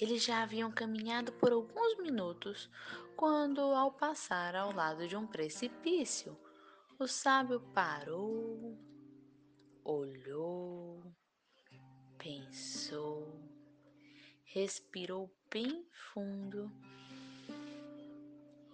Eles 0.00 0.24
já 0.24 0.42
haviam 0.42 0.70
caminhado 0.70 1.32
por 1.32 1.52
alguns 1.52 1.98
minutos 1.98 2.70
quando, 3.16 3.60
ao 3.60 3.92
passar 3.92 4.54
ao 4.54 4.72
lado 4.72 5.06
de 5.06 5.16
um 5.16 5.26
precipício, 5.26 6.38
o 6.98 7.06
sábio 7.06 7.60
parou, 7.74 8.78
olhou, 9.84 11.02
pensou, 12.18 13.40
respirou 14.44 15.30
bem 15.50 15.86
fundo 16.12 16.70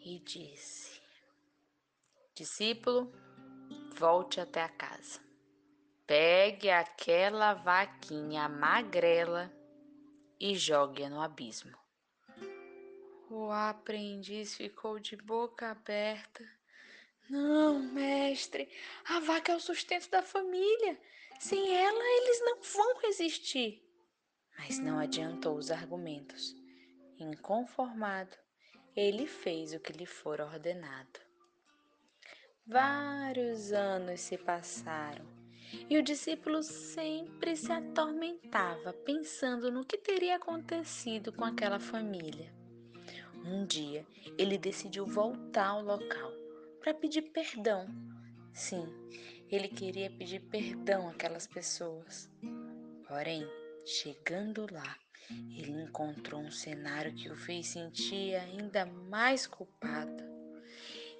e 0.05 0.19
disse: 0.21 1.01
Discípulo, 2.35 3.13
volte 3.97 4.41
até 4.41 4.63
a 4.63 4.69
casa. 4.69 5.21
Pegue 6.07 6.71
aquela 6.71 7.55
vaquinha 7.55 8.49
magrela 8.49 9.56
e 10.39 10.55
jogue-a 10.55 11.09
no 11.09 11.21
abismo. 11.21 11.77
O 13.31 13.51
aprendiz 13.51 14.55
ficou 14.55 14.99
de 14.99 15.17
boca 15.17 15.71
aberta. 15.71 16.45
Não, 17.29 17.81
mestre, 17.81 18.69
a 19.05 19.19
vaca 19.19 19.53
é 19.53 19.57
o 19.57 19.61
sustento 19.61 20.09
da 20.11 20.23
família. 20.23 20.99
Sem 21.41 21.75
ela, 21.75 22.05
eles 22.05 22.41
não 22.41 22.63
vão 22.63 23.01
resistir. 23.01 23.83
Mas 24.57 24.79
não 24.79 24.99
adiantou 24.99 25.57
os 25.57 25.71
argumentos. 25.71 26.55
Inconformado, 27.19 28.37
ele 28.95 29.27
fez 29.27 29.75
o 29.75 29.81
que 29.81 29.93
lhe 29.93 30.07
fora 30.07 30.47
ordenado. 30.47 31.21
Vários 32.67 33.73
anos 33.73 34.21
se 34.21 34.39
passaram 34.39 35.36
e 35.89 35.99
o 35.99 36.03
discípulo 36.03 36.63
sempre 36.63 37.57
se 37.57 37.73
atormentava 37.73 38.93
pensando 38.93 39.71
no 39.71 39.85
que 39.85 39.99
teria 39.99 40.37
acontecido 40.37 41.33
com 41.33 41.45
aquela 41.45 41.79
família. 41.79 42.53
Um 43.45 43.65
dia 43.65 44.05
ele 44.37 44.59
decidiu 44.59 45.07
voltar 45.07 45.69
ao 45.69 45.83
local 45.83 46.33
para 46.81 46.93
pedir 46.93 47.23
perdão. 47.23 47.87
Sim, 48.53 48.87
ele 49.51 49.69
queria 49.69 50.11
pedir 50.11 50.41
perdão 50.41 51.09
àquelas 51.09 51.47
pessoas. 51.47 52.29
Porém, 53.07 53.47
chegando 53.85 54.67
lá, 54.73 54.97
ele 55.31 55.71
encontrou 55.83 56.41
um 56.41 56.51
cenário 56.51 57.15
que 57.15 57.31
o 57.31 57.37
fez 57.37 57.69
sentir 57.69 58.35
ainda 58.35 58.87
mais 58.87 59.47
culpado. 59.47 60.36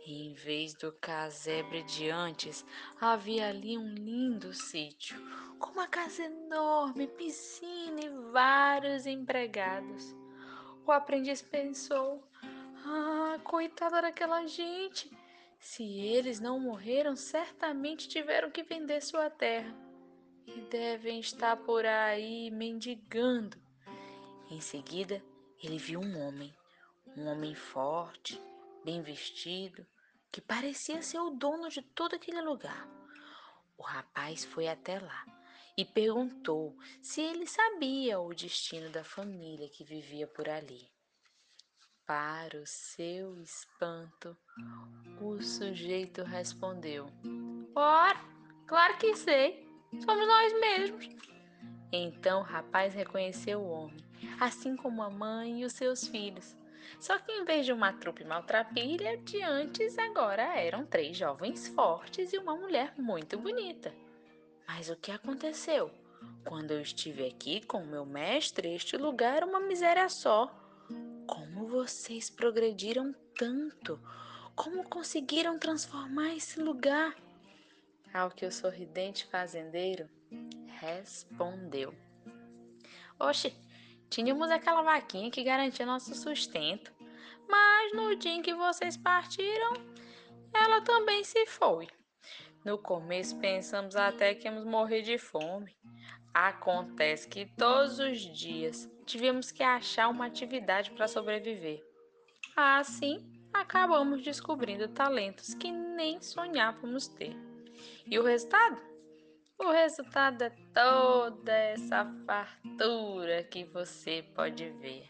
E 0.09 0.29
em 0.29 0.35
vez 0.35 0.73
do 0.73 0.93
casebre 0.93 1.83
de 1.83 2.09
antes, 2.09 2.65
havia 3.01 3.49
ali 3.49 3.77
um 3.77 3.93
lindo 3.93 4.53
sítio, 4.53 5.21
com 5.59 5.73
uma 5.73 5.89
casa 5.89 6.23
enorme, 6.23 7.09
piscina 7.09 8.01
e 8.05 8.31
vários 8.31 9.05
empregados. 9.05 10.15
O 10.87 10.93
aprendiz 10.93 11.43
pensou: 11.43 12.23
Ah, 12.85 13.41
coitada 13.43 14.01
daquela 14.01 14.47
gente! 14.47 15.11
Se 15.59 15.83
eles 15.83 16.39
não 16.39 16.61
morreram, 16.61 17.17
certamente 17.17 18.07
tiveram 18.07 18.49
que 18.49 18.63
vender 18.63 19.01
sua 19.03 19.29
terra 19.29 19.75
e 20.47 20.61
devem 20.71 21.19
estar 21.19 21.57
por 21.57 21.85
aí 21.85 22.49
mendigando. 22.53 23.57
Em 24.49 24.61
seguida, 24.61 25.21
ele 25.61 25.79
viu 25.79 25.99
um 25.99 26.21
homem, 26.21 26.55
um 27.17 27.27
homem 27.27 27.57
forte, 27.57 28.41
bem 28.85 29.03
vestido, 29.03 29.85
que 30.37 30.41
parecia 30.43 31.01
ser 31.01 31.19
o 31.19 31.31
dono 31.31 31.71
de 31.71 31.81
todo 31.81 32.15
aquele 32.15 32.43
lugar. 32.43 32.87
O 33.79 33.83
rapaz 33.83 34.45
foi 34.45 34.69
até 34.69 34.99
lá 34.99 35.25
e 35.75 35.83
perguntou 35.83 36.77
se 37.01 37.23
ele 37.23 37.47
sabia 37.47 38.21
o 38.21 38.35
destino 38.35 38.91
da 38.91 39.03
família 39.03 39.67
que 39.71 39.83
vivia 39.83 40.27
por 40.27 40.47
ali. 40.47 40.93
Para 42.05 42.59
o 42.59 42.67
seu 42.67 43.41
espanto, 43.41 44.37
o 45.23 45.41
sujeito 45.41 46.23
respondeu: 46.23 47.07
Ora, 47.75 48.21
claro 48.67 48.99
que 48.99 49.17
sei, 49.17 49.67
somos 50.05 50.29
nós 50.29 50.53
mesmos. 50.61 51.09
Então 51.91 52.41
o 52.41 52.45
rapaz 52.45 52.93
reconheceu 52.93 53.61
o 53.61 53.71
homem, 53.71 54.05
assim 54.39 54.77
como 54.77 55.03
a 55.03 55.09
mãe 55.09 55.63
e 55.63 55.65
os 55.65 55.73
seus 55.73 56.07
filhos. 56.07 56.55
Só 57.01 57.19
que 57.19 57.33
em 57.33 57.45
vez 57.45 57.67
de 57.67 57.73
uma 57.73 57.93
trupe 57.93 58.25
maltrapilha 58.25 59.17
de 59.19 59.43
antes, 59.43 59.99
agora 59.99 60.59
eram 60.59 60.87
três 60.87 61.17
jovens 61.17 61.69
fortes 61.69 62.33
e 62.33 62.39
uma 62.39 62.57
mulher 62.57 62.95
muito 62.97 63.39
bonita. 63.39 63.95
Mas 64.67 64.89
o 64.89 64.97
que 64.97 65.11
aconteceu? 65.11 65.91
Quando 66.45 66.71
eu 66.71 66.81
estive 66.81 67.27
aqui 67.27 67.65
com 67.67 67.85
meu 67.85 68.05
mestre, 68.07 68.75
este 68.75 68.97
lugar 68.97 69.39
era 69.39 69.47
uma 69.47 69.61
miséria 69.61 70.09
só. 70.09 70.47
Como 71.27 71.57
Como 71.57 71.83
vocês 71.83 72.29
progrediram 72.29 73.15
tanto? 73.35 73.99
Como 74.55 74.85
conseguiram 74.85 75.59
transformar 75.59 76.35
esse 76.35 76.61
lugar? 76.61 77.17
Ao 78.13 78.31
que 78.31 78.45
o 78.45 78.53
sorridente 78.53 79.27
fazendeiro 79.27 80.07
respondeu: 80.81 81.95
Oxe, 83.19 83.53
tínhamos 84.11 84.51
aquela 84.51 84.83
vaquinha 84.83 85.31
que 85.31 85.43
garantia 85.43 85.87
nosso 85.87 86.15
sustento, 86.15 86.93
mas 87.49 87.93
no 87.93 88.15
dia 88.17 88.33
em 88.33 88.43
que 88.43 88.55
vocês 88.55 88.97
partiram, 88.97 89.75
ela 90.53 90.81
também 90.81 91.23
se 91.25 91.47
foi. 91.47 91.89
No 92.65 92.79
começo 92.79 93.39
pensamos 93.39 93.95
até 93.95 94.35
que 94.35 94.47
íamos 94.49 94.65
morrer 94.65 95.03
de 95.03 95.19
fome. 95.19 95.77
Acontece 96.35 97.29
que 97.29 97.47
todos 97.47 97.99
os 97.99 98.19
dias 98.21 98.91
tivemos 99.07 99.53
que 99.53 99.63
achar 99.63 100.09
uma 100.09 100.27
atividade 100.27 100.91
para 100.91 101.07
sobreviver. 101.09 101.83
Assim, 102.57 103.25
acabamos 103.53 104.23
descobrindo 104.23 104.89
talentos 104.89 105.55
que 105.55 105.71
nem 105.71 106.21
sonhávamos 106.21 107.07
ter. 107.07 107.37
E 108.07 108.19
o 108.19 108.25
resultado? 108.25 108.96
O 109.59 109.71
resultado 109.71 110.43
é 110.43 110.51
toda 110.75 111.51
essa 111.51 112.05
fartura 112.27 113.43
que 113.45 113.65
você 113.65 114.23
pode 114.35 114.69
ver. 114.69 115.09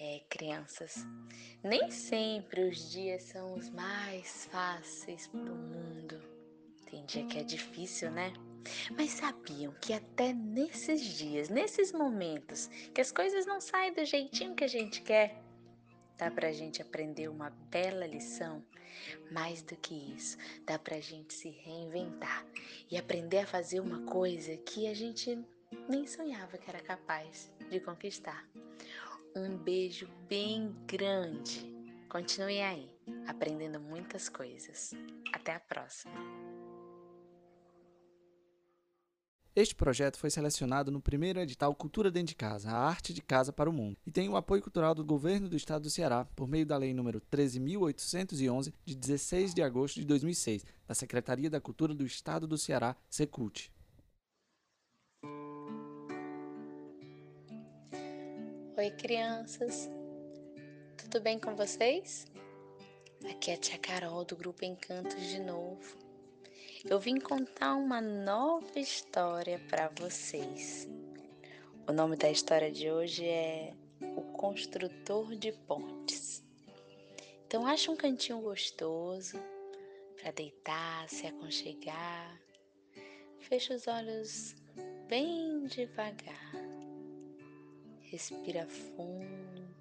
É, 0.00 0.20
crianças, 0.28 1.06
nem 1.62 1.88
sempre 1.92 2.68
os 2.68 2.90
dias 2.90 3.22
são 3.22 3.54
os 3.54 3.70
mais 3.70 4.46
fáceis 4.46 5.28
do 5.28 5.54
mundo. 5.54 6.20
Tem 6.90 7.06
dia 7.06 7.24
que 7.26 7.38
é 7.38 7.44
difícil, 7.44 8.10
né? 8.10 8.32
Mas 8.96 9.10
sabiam 9.10 9.72
que 9.80 9.92
até 9.92 10.32
nesses 10.32 11.00
dias, 11.02 11.48
nesses 11.48 11.92
momentos, 11.92 12.66
que 12.92 13.00
as 13.00 13.12
coisas 13.12 13.46
não 13.46 13.60
saem 13.60 13.92
do 13.92 14.04
jeitinho 14.04 14.56
que 14.56 14.64
a 14.64 14.68
gente 14.68 15.00
quer, 15.00 15.41
dá 16.22 16.30
pra 16.30 16.52
gente 16.52 16.80
aprender 16.80 17.26
uma 17.26 17.50
bela 17.68 18.06
lição? 18.06 18.64
Mais 19.32 19.60
do 19.60 19.74
que 19.74 20.14
isso, 20.16 20.36
dá 20.64 20.78
pra 20.78 21.00
gente 21.00 21.34
se 21.34 21.50
reinventar 21.50 22.46
e 22.88 22.96
aprender 22.96 23.38
a 23.38 23.46
fazer 23.46 23.80
uma 23.80 24.02
coisa 24.02 24.56
que 24.58 24.86
a 24.86 24.94
gente 24.94 25.36
nem 25.88 26.06
sonhava 26.06 26.58
que 26.58 26.70
era 26.70 26.80
capaz 26.80 27.50
de 27.68 27.80
conquistar. 27.80 28.46
Um 29.34 29.56
beijo 29.56 30.08
bem 30.28 30.72
grande. 30.86 31.66
Continuem 32.08 32.62
aí, 32.62 32.88
aprendendo 33.26 33.80
muitas 33.80 34.28
coisas. 34.28 34.92
Até 35.32 35.56
a 35.56 35.60
próxima! 35.60 36.41
Este 39.54 39.74
projeto 39.74 40.16
foi 40.16 40.30
selecionado 40.30 40.90
no 40.90 40.98
primeiro 40.98 41.38
edital 41.38 41.74
Cultura 41.74 42.10
Dentro 42.10 42.28
de 42.28 42.36
Casa, 42.36 42.70
a 42.70 42.88
arte 42.88 43.12
de 43.12 43.20
casa 43.20 43.52
para 43.52 43.68
o 43.68 43.72
mundo, 43.72 43.98
e 44.06 44.10
tem 44.10 44.26
o 44.26 44.34
apoio 44.34 44.62
cultural 44.62 44.94
do 44.94 45.04
Governo 45.04 45.46
do 45.46 45.56
Estado 45.56 45.82
do 45.82 45.90
Ceará 45.90 46.24
por 46.34 46.48
meio 46.48 46.64
da 46.64 46.78
Lei 46.78 46.94
nº 46.94 47.20
13.811, 47.30 48.72
de 48.82 48.96
16 48.96 49.52
de 49.52 49.62
agosto 49.62 50.00
de 50.00 50.06
2006, 50.06 50.64
da 50.88 50.94
Secretaria 50.94 51.50
da 51.50 51.60
Cultura 51.60 51.94
do 51.94 52.06
Estado 52.06 52.46
do 52.46 52.56
Ceará, 52.56 52.96
Secult. 53.10 53.70
Oi, 58.78 58.90
crianças! 58.92 59.90
Tudo 60.96 61.20
bem 61.20 61.38
com 61.38 61.54
vocês? 61.54 62.24
Aqui 63.30 63.50
é 63.50 63.54
a 63.54 63.58
tia 63.58 63.78
Carol 63.78 64.24
do 64.24 64.34
Grupo 64.34 64.64
Encantos 64.64 65.22
de 65.28 65.40
novo 65.40 66.01
eu 66.84 66.98
vim 66.98 67.18
contar 67.18 67.74
uma 67.74 68.00
nova 68.00 68.78
história 68.78 69.60
para 69.68 69.88
vocês. 69.88 70.88
O 71.88 71.92
nome 71.92 72.16
da 72.16 72.30
história 72.30 72.70
de 72.70 72.90
hoje 72.90 73.24
é 73.24 73.72
O 74.16 74.22
Construtor 74.32 75.36
de 75.36 75.52
Pontes. 75.52 76.42
Então, 77.46 77.66
acha 77.66 77.90
um 77.90 77.96
cantinho 77.96 78.40
gostoso 78.40 79.38
para 80.20 80.32
deitar, 80.32 81.08
se 81.08 81.26
aconchegar. 81.26 82.40
Fecha 83.38 83.74
os 83.74 83.86
olhos 83.86 84.54
bem 85.08 85.64
devagar. 85.66 86.52
Respira 88.00 88.66
fundo 88.66 89.72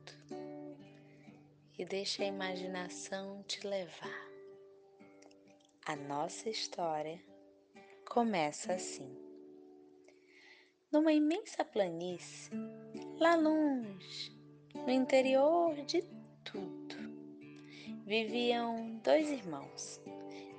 e 1.78 1.86
deixa 1.86 2.24
a 2.24 2.28
imaginação 2.28 3.44
te 3.48 3.66
levar. 3.66 4.31
A 5.84 5.96
nossa 5.96 6.48
história 6.48 7.20
começa 8.08 8.74
assim. 8.74 9.17
Numa 10.91 11.12
imensa 11.12 11.65
planície, 11.65 12.52
lá 13.20 13.36
longe, 13.36 14.32
no 14.76 14.91
interior 14.91 15.74
de 15.86 16.04
tudo, 16.44 16.96
viviam 18.06 19.00
dois 19.04 19.32
irmãos 19.32 20.00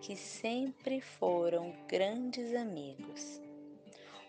que 0.00 0.16
sempre 0.16 1.00
foram 1.00 1.72
grandes 1.87 2.52
amigos. 2.56 3.40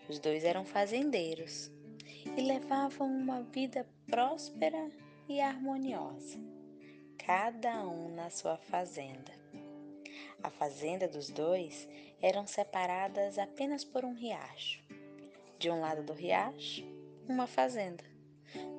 Os 0.08 0.20
dois 0.20 0.44
eram 0.44 0.64
fazendeiros 0.64 1.72
e 2.36 2.40
levavam 2.40 3.08
uma 3.08 3.42
vida 3.42 3.84
próspera 4.06 4.92
e 5.28 5.40
harmoniosa, 5.40 6.38
cada 7.18 7.84
um 7.84 8.14
na 8.14 8.30
sua 8.30 8.56
fazenda. 8.56 9.33
A 10.44 10.50
fazenda 10.50 11.08
dos 11.08 11.30
dois 11.30 11.88
eram 12.20 12.46
separadas 12.46 13.38
apenas 13.38 13.82
por 13.82 14.04
um 14.04 14.12
riacho. 14.12 14.84
De 15.58 15.70
um 15.70 15.80
lado 15.80 16.02
do 16.02 16.12
riacho, 16.12 16.84
uma 17.26 17.46
fazenda. 17.46 18.04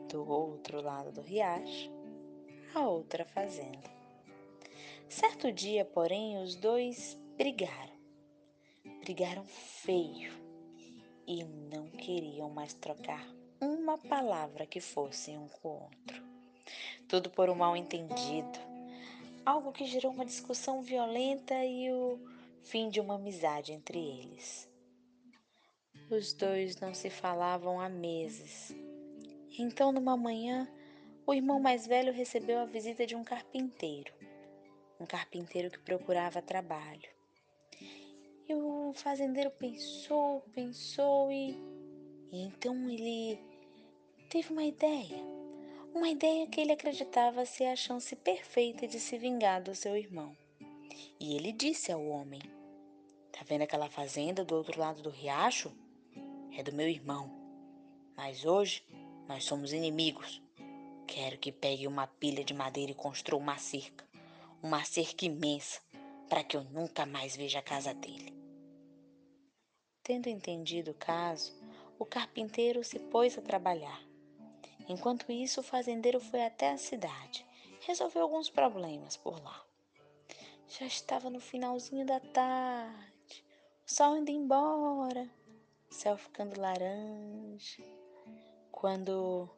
Do 0.08 0.30
outro 0.30 0.80
lado 0.80 1.12
do 1.12 1.22
riacho, 1.22 1.90
a 2.76 2.88
outra 2.88 3.26
fazenda. 3.26 3.90
Certo 5.10 5.52
dia, 5.52 5.84
porém, 5.84 6.38
os 6.38 6.56
dois 6.56 7.18
brigaram. 7.36 7.96
Brigaram 9.00 9.44
feio 9.48 10.32
e 11.26 11.44
não 11.44 11.90
queriam 11.90 12.48
mais 12.48 12.76
trocar 12.76 13.28
uma 13.60 13.98
palavra 13.98 14.68
que 14.68 14.80
fosse 14.80 15.32
um 15.32 15.48
com 15.48 15.70
o 15.70 15.82
outro. 15.86 16.24
Tudo 17.08 17.32
por 17.32 17.50
um 17.50 17.56
mal 17.56 17.76
entendido 17.76 18.75
algo 19.46 19.72
que 19.72 19.86
gerou 19.86 20.12
uma 20.12 20.26
discussão 20.26 20.82
violenta 20.82 21.54
e 21.64 21.92
o 21.92 22.20
fim 22.64 22.90
de 22.90 23.00
uma 23.00 23.16
amizade 23.16 23.72
entre 23.72 24.00
eles. 24.00 24.68
Os 26.10 26.34
dois 26.34 26.80
não 26.80 26.94
se 26.94 27.10
falavam 27.10 27.80
há 27.80 27.88
meses. 27.88 28.76
Então, 29.58 29.92
numa 29.92 30.18
manhã, 30.18 30.68
o 31.26 31.34
irmão 31.34 31.60
mais 31.60 31.86
velho 31.86 32.12
recebeu 32.12 32.60
a 32.60 32.66
visita 32.66 33.06
de 33.06 33.16
um 33.16 33.24
carpinteiro, 33.24 34.14
um 35.00 35.06
carpinteiro 35.06 35.70
que 35.70 35.80
procurava 35.80 36.42
trabalho. 36.42 37.10
E 38.48 38.54
o 38.54 38.94
fazendeiro 38.94 39.52
pensou, 39.52 40.42
pensou 40.54 41.32
e, 41.32 41.52
e 42.32 42.42
então 42.44 42.90
ele 42.90 43.40
teve 44.30 44.52
uma 44.52 44.64
ideia 44.64 45.45
uma 45.96 46.10
ideia 46.10 46.46
que 46.46 46.60
ele 46.60 46.74
acreditava 46.74 47.46
ser 47.46 47.68
a 47.68 47.76
chance 47.76 48.14
perfeita 48.18 48.86
de 48.86 49.00
se 49.00 49.18
vingar 49.18 49.64
do 49.64 49.74
seu 49.74 49.96
irmão. 49.96 50.36
E 51.18 51.38
ele 51.38 51.54
disse 51.54 51.90
ao 51.90 52.06
homem: 52.06 52.42
Tá 53.32 53.40
vendo 53.46 53.62
aquela 53.62 53.90
fazenda 53.90 54.44
do 54.44 54.56
outro 54.56 54.78
lado 54.78 55.02
do 55.02 55.10
riacho? 55.10 55.72
É 56.58 56.62
do 56.62 56.74
meu 56.74 56.90
irmão. 56.90 57.32
Mas 58.16 58.44
hoje 58.44 58.84
nós 59.26 59.46
somos 59.46 59.72
inimigos. 59.72 60.42
Quero 61.08 61.38
que 61.38 61.52
pegue 61.52 61.88
uma 61.88 62.08
pilha 62.08 62.44
de 62.44 62.54
madeira 62.54 62.92
e 62.92 62.96
construa 62.96 63.40
uma 63.40 63.58
cerca, 63.58 64.06
uma 64.62 64.84
cerca 64.84 65.26
imensa, 65.26 65.80
para 66.28 66.44
que 66.44 66.58
eu 66.58 66.64
nunca 66.66 67.06
mais 67.06 67.38
veja 67.38 67.60
a 67.60 67.64
casa 67.64 67.94
dele. 67.94 68.34
Tendo 70.04 70.28
entendido 70.28 70.92
o 70.92 70.96
caso, 70.96 71.54
o 71.98 72.06
carpinteiro 72.06 72.84
se 72.84 73.00
pôs 73.00 73.38
a 73.38 73.42
trabalhar. 73.42 74.15
Enquanto 74.88 75.32
isso, 75.32 75.62
o 75.62 75.64
fazendeiro 75.64 76.20
foi 76.20 76.44
até 76.44 76.70
a 76.70 76.78
cidade, 76.78 77.46
resolveu 77.82 78.24
alguns 78.24 78.50
problemas 78.50 79.18
por 79.18 79.42
lá. 79.44 79.64
Já 80.68 80.86
estava 80.86 81.30
no 81.30 81.40
finalzinho 81.40 82.06
da 82.06 82.20
tarde, 82.20 83.44
o 83.88 83.92
sol 83.92 84.18
indo 84.18 84.32
embora, 84.32 85.30
o 85.90 85.94
céu 85.94 86.18
ficando 86.18 86.60
laranja. 86.60 87.84
Quando 88.72 89.50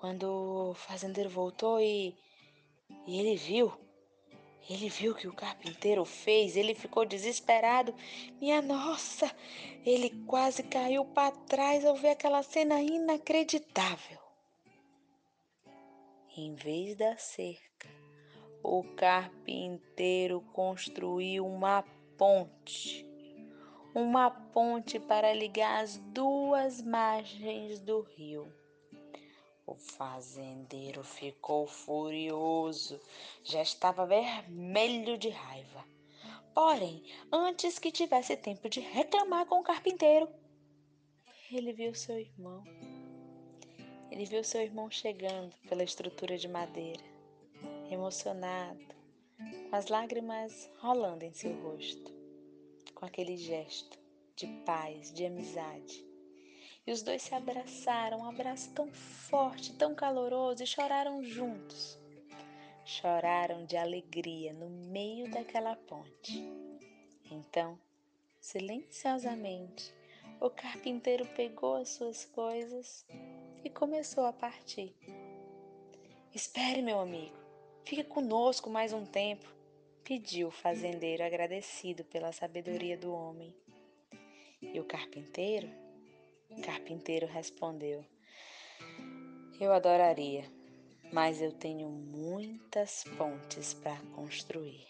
quando 0.00 0.70
o 0.70 0.74
fazendeiro 0.74 1.28
voltou 1.28 1.80
e, 1.80 2.14
e 3.04 3.18
ele 3.18 3.34
viu, 3.34 3.72
ele 4.70 4.88
viu 4.88 5.12
o 5.12 5.14
que 5.14 5.26
o 5.26 5.32
carpinteiro 5.32 6.04
fez, 6.04 6.56
ele 6.56 6.74
ficou 6.74 7.04
desesperado. 7.04 7.92
Minha 8.40 8.62
nossa, 8.62 9.28
ele 9.84 10.10
quase 10.26 10.62
caiu 10.62 11.04
para 11.04 11.34
trás 11.34 11.84
ao 11.84 11.96
ver 11.96 12.10
aquela 12.10 12.42
cena 12.44 12.80
inacreditável. 12.80 14.17
Em 16.40 16.54
vez 16.54 16.94
da 16.94 17.16
cerca, 17.16 17.88
o 18.62 18.84
carpinteiro 18.94 20.40
construiu 20.52 21.44
uma 21.44 21.82
ponte. 22.16 23.04
Uma 23.92 24.30
ponte 24.30 25.00
para 25.00 25.34
ligar 25.34 25.82
as 25.82 25.98
duas 25.98 26.80
margens 26.80 27.80
do 27.80 28.02
rio. 28.02 28.54
O 29.66 29.74
fazendeiro 29.74 31.02
ficou 31.02 31.66
furioso, 31.66 33.00
já 33.42 33.60
estava 33.60 34.06
vermelho 34.06 35.18
de 35.18 35.30
raiva. 35.30 35.84
Porém, 36.54 37.02
antes 37.32 37.80
que 37.80 37.90
tivesse 37.90 38.36
tempo 38.36 38.68
de 38.68 38.78
reclamar 38.78 39.44
com 39.46 39.58
o 39.58 39.64
carpinteiro, 39.64 40.28
ele 41.50 41.72
viu 41.72 41.92
seu 41.96 42.16
irmão. 42.16 42.62
Ele 44.10 44.24
viu 44.24 44.42
seu 44.42 44.62
irmão 44.62 44.90
chegando 44.90 45.54
pela 45.68 45.84
estrutura 45.84 46.38
de 46.38 46.48
madeira, 46.48 47.02
emocionado, 47.90 48.86
com 49.68 49.76
as 49.76 49.88
lágrimas 49.88 50.70
rolando 50.78 51.24
em 51.24 51.32
seu 51.32 51.52
rosto, 51.62 52.12
com 52.94 53.04
aquele 53.04 53.36
gesto 53.36 53.98
de 54.34 54.46
paz, 54.64 55.12
de 55.12 55.26
amizade. 55.26 56.04
E 56.86 56.92
os 56.92 57.02
dois 57.02 57.20
se 57.20 57.34
abraçaram, 57.34 58.20
um 58.20 58.28
abraço 58.28 58.72
tão 58.72 58.90
forte, 58.90 59.74
tão 59.74 59.94
caloroso, 59.94 60.62
e 60.62 60.66
choraram 60.66 61.22
juntos. 61.22 61.98
Choraram 62.84 63.66
de 63.66 63.76
alegria 63.76 64.54
no 64.54 64.70
meio 64.70 65.30
daquela 65.30 65.76
ponte. 65.76 66.42
Então, 67.30 67.78
silenciosamente, 68.40 69.92
o 70.40 70.48
carpinteiro 70.48 71.26
pegou 71.36 71.74
as 71.74 71.90
suas 71.90 72.24
coisas 72.24 73.04
e 73.64 73.70
começou 73.70 74.24
a 74.26 74.32
partir. 74.32 74.94
Espere, 76.34 76.82
meu 76.82 77.00
amigo, 77.00 77.36
fique 77.84 78.04
conosco 78.04 78.70
mais 78.70 78.92
um 78.92 79.04
tempo, 79.04 79.46
pediu 80.04 80.48
o 80.48 80.52
fazendeiro 80.52 81.24
agradecido 81.24 82.04
pela 82.04 82.32
sabedoria 82.32 82.96
do 82.96 83.12
homem. 83.12 83.54
E 84.60 84.78
o 84.78 84.84
carpinteiro? 84.84 85.68
O 86.50 86.60
carpinteiro 86.62 87.26
respondeu: 87.26 88.04
Eu 89.60 89.72
adoraria, 89.72 90.44
mas 91.12 91.40
eu 91.40 91.52
tenho 91.52 91.88
muitas 91.88 93.04
pontes 93.16 93.74
para 93.74 93.98
construir. 94.14 94.86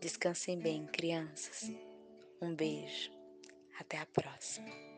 Descansem 0.00 0.58
bem, 0.58 0.86
crianças. 0.86 1.70
Um 2.40 2.54
beijo. 2.54 3.10
Até 3.78 3.98
a 3.98 4.06
próxima. 4.06 4.89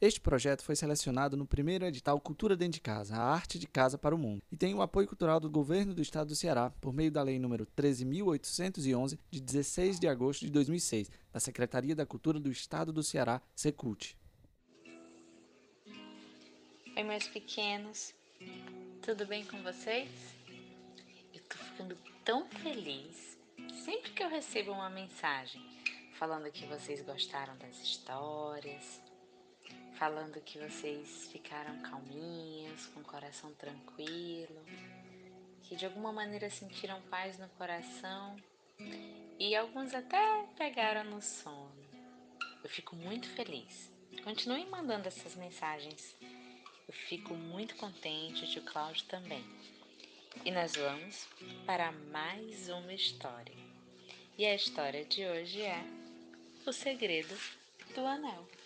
Este 0.00 0.18
projeto 0.18 0.62
foi 0.62 0.74
selecionado 0.74 1.36
no 1.36 1.46
primeiro 1.46 1.84
edital 1.84 2.18
Cultura 2.18 2.56
Dentro 2.56 2.72
de 2.72 2.80
Casa, 2.80 3.16
a 3.16 3.34
arte 3.34 3.58
de 3.58 3.66
casa 3.66 3.98
para 3.98 4.14
o 4.14 4.18
mundo, 4.18 4.42
e 4.50 4.56
tem 4.56 4.74
o 4.74 4.80
apoio 4.80 5.06
cultural 5.06 5.38
do 5.38 5.50
Governo 5.50 5.92
do 5.92 6.00
Estado 6.00 6.28
do 6.28 6.34
Ceará 6.34 6.70
por 6.80 6.90
meio 6.90 7.12
da 7.12 7.22
Lei 7.22 7.38
nº 7.38 7.66
13.811, 7.76 9.18
de 9.30 9.40
16 9.42 10.00
de 10.00 10.08
agosto 10.08 10.46
de 10.46 10.50
2006, 10.52 11.10
da 11.30 11.38
Secretaria 11.38 11.94
da 11.94 12.06
Cultura 12.06 12.40
do 12.40 12.50
Estado 12.50 12.94
do 12.94 13.02
Ceará, 13.02 13.42
Secult. 13.54 14.16
Oi, 16.96 17.02
meus 17.02 17.28
pequenos, 17.28 18.14
tudo 19.02 19.26
bem 19.26 19.44
com 19.44 19.62
vocês? 19.62 20.08
Eu 21.34 21.42
tô 21.42 21.58
ficando 21.58 21.94
tão 22.24 22.48
feliz 22.48 23.36
sempre 23.84 24.12
que 24.12 24.22
eu 24.22 24.30
recebo 24.30 24.72
uma 24.72 24.88
mensagem 24.88 25.60
falando 26.18 26.50
que 26.50 26.64
vocês 26.64 27.02
gostaram 27.02 27.54
das 27.58 27.78
histórias 27.82 29.09
falando 30.00 30.40
que 30.40 30.58
vocês 30.58 31.28
ficaram 31.30 31.78
calminhos, 31.82 32.86
com 32.86 33.00
o 33.00 33.04
coração 33.04 33.52
tranquilo, 33.52 34.64
que 35.62 35.76
de 35.76 35.84
alguma 35.84 36.10
maneira 36.10 36.48
sentiram 36.48 37.02
paz 37.02 37.38
no 37.38 37.46
coração 37.50 38.34
e 39.38 39.54
alguns 39.54 39.92
até 39.92 40.46
pegaram 40.56 41.04
no 41.04 41.20
sono. 41.20 41.84
Eu 42.64 42.70
fico 42.70 42.96
muito 42.96 43.28
feliz. 43.28 43.92
Continuem 44.24 44.66
mandando 44.70 45.06
essas 45.06 45.36
mensagens. 45.36 46.16
Eu 46.88 46.94
fico 46.94 47.34
muito 47.34 47.76
contente, 47.76 48.44
o 48.44 48.48
tio 48.48 48.62
Cláudio 48.62 49.04
também. 49.04 49.44
E 50.46 50.50
nós 50.50 50.76
vamos 50.76 51.28
para 51.66 51.92
mais 51.92 52.70
uma 52.70 52.94
história. 52.94 53.54
E 54.38 54.46
a 54.46 54.54
história 54.54 55.04
de 55.04 55.26
hoje 55.26 55.60
é 55.60 55.84
O 56.64 56.72
Segredo 56.72 57.38
do 57.94 58.06
Anel. 58.06 58.59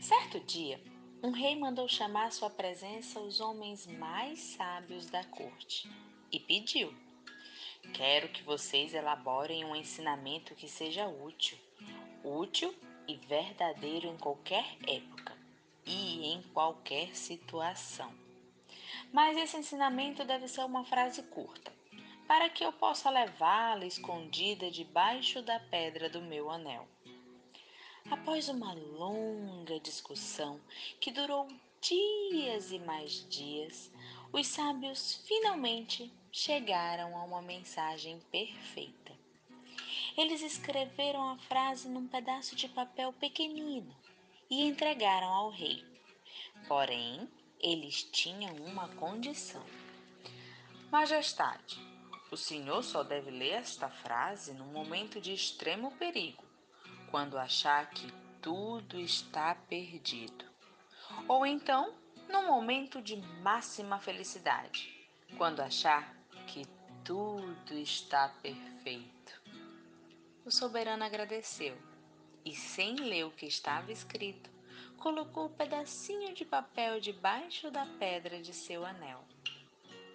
Certo 0.00 0.38
dia, 0.40 0.80
um 1.22 1.30
rei 1.30 1.56
mandou 1.56 1.88
chamar 1.88 2.26
à 2.26 2.30
sua 2.30 2.50
presença 2.50 3.18
os 3.18 3.40
homens 3.40 3.86
mais 3.86 4.38
sábios 4.40 5.06
da 5.06 5.24
corte 5.24 5.90
e 6.30 6.38
pediu: 6.38 6.94
Quero 7.92 8.28
que 8.28 8.42
vocês 8.44 8.94
elaborem 8.94 9.64
um 9.64 9.74
ensinamento 9.74 10.54
que 10.54 10.68
seja 10.68 11.08
útil, 11.08 11.58
útil 12.22 12.74
e 13.08 13.16
verdadeiro 13.16 14.06
em 14.06 14.16
qualquer 14.16 14.64
época 14.86 15.36
e 15.84 16.26
em 16.32 16.42
qualquer 16.54 17.14
situação. 17.16 18.12
Mas 19.12 19.36
esse 19.36 19.56
ensinamento 19.56 20.24
deve 20.24 20.46
ser 20.46 20.64
uma 20.64 20.84
frase 20.84 21.22
curta, 21.24 21.72
para 22.26 22.48
que 22.48 22.64
eu 22.64 22.72
possa 22.72 23.10
levá-la 23.10 23.84
escondida 23.84 24.70
debaixo 24.70 25.42
da 25.42 25.58
pedra 25.58 26.08
do 26.08 26.22
meu 26.22 26.50
anel. 26.50 26.88
Após 28.10 28.48
uma 28.48 28.72
longa 28.74 29.78
discussão 29.80 30.60
que 31.00 31.10
durou 31.10 31.48
dias 31.80 32.70
e 32.70 32.78
mais 32.78 33.26
dias, 33.28 33.90
os 34.32 34.46
sábios 34.46 35.22
finalmente 35.26 36.12
chegaram 36.30 37.16
a 37.16 37.24
uma 37.24 37.40
mensagem 37.40 38.20
perfeita. 38.30 39.12
Eles 40.16 40.42
escreveram 40.42 41.30
a 41.30 41.38
frase 41.38 41.88
num 41.88 42.06
pedaço 42.06 42.54
de 42.54 42.68
papel 42.68 43.12
pequenino 43.14 43.94
e 44.50 44.62
entregaram 44.62 45.28
ao 45.28 45.50
rei. 45.50 45.84
Porém, 46.68 47.28
eles 47.60 48.02
tinham 48.02 48.54
uma 48.56 48.88
condição. 48.96 49.64
Majestade, 50.90 51.80
o 52.30 52.36
senhor 52.36 52.82
só 52.82 53.02
deve 53.02 53.30
ler 53.30 53.52
esta 53.52 53.88
frase 53.88 54.52
num 54.52 54.66
momento 54.66 55.20
de 55.20 55.32
extremo 55.32 55.92
perigo 55.92 56.41
quando 57.12 57.38
achar 57.38 57.90
que 57.90 58.10
tudo 58.40 58.98
está 58.98 59.54
perdido. 59.54 60.46
Ou 61.28 61.44
então, 61.44 61.94
num 62.26 62.46
momento 62.46 63.02
de 63.02 63.16
máxima 63.42 63.98
felicidade, 63.98 64.90
quando 65.36 65.60
achar 65.60 66.16
que 66.46 66.66
tudo 67.04 67.74
está 67.74 68.30
perfeito. 68.40 69.42
O 70.42 70.50
soberano 70.50 71.04
agradeceu 71.04 71.76
e, 72.46 72.56
sem 72.56 72.96
ler 72.96 73.26
o 73.26 73.30
que 73.30 73.44
estava 73.44 73.92
escrito, 73.92 74.50
colocou 74.96 75.44
o 75.44 75.46
um 75.48 75.54
pedacinho 75.54 76.32
de 76.32 76.46
papel 76.46 76.98
debaixo 76.98 77.70
da 77.70 77.84
pedra 77.84 78.40
de 78.40 78.54
seu 78.54 78.86
anel. 78.86 79.22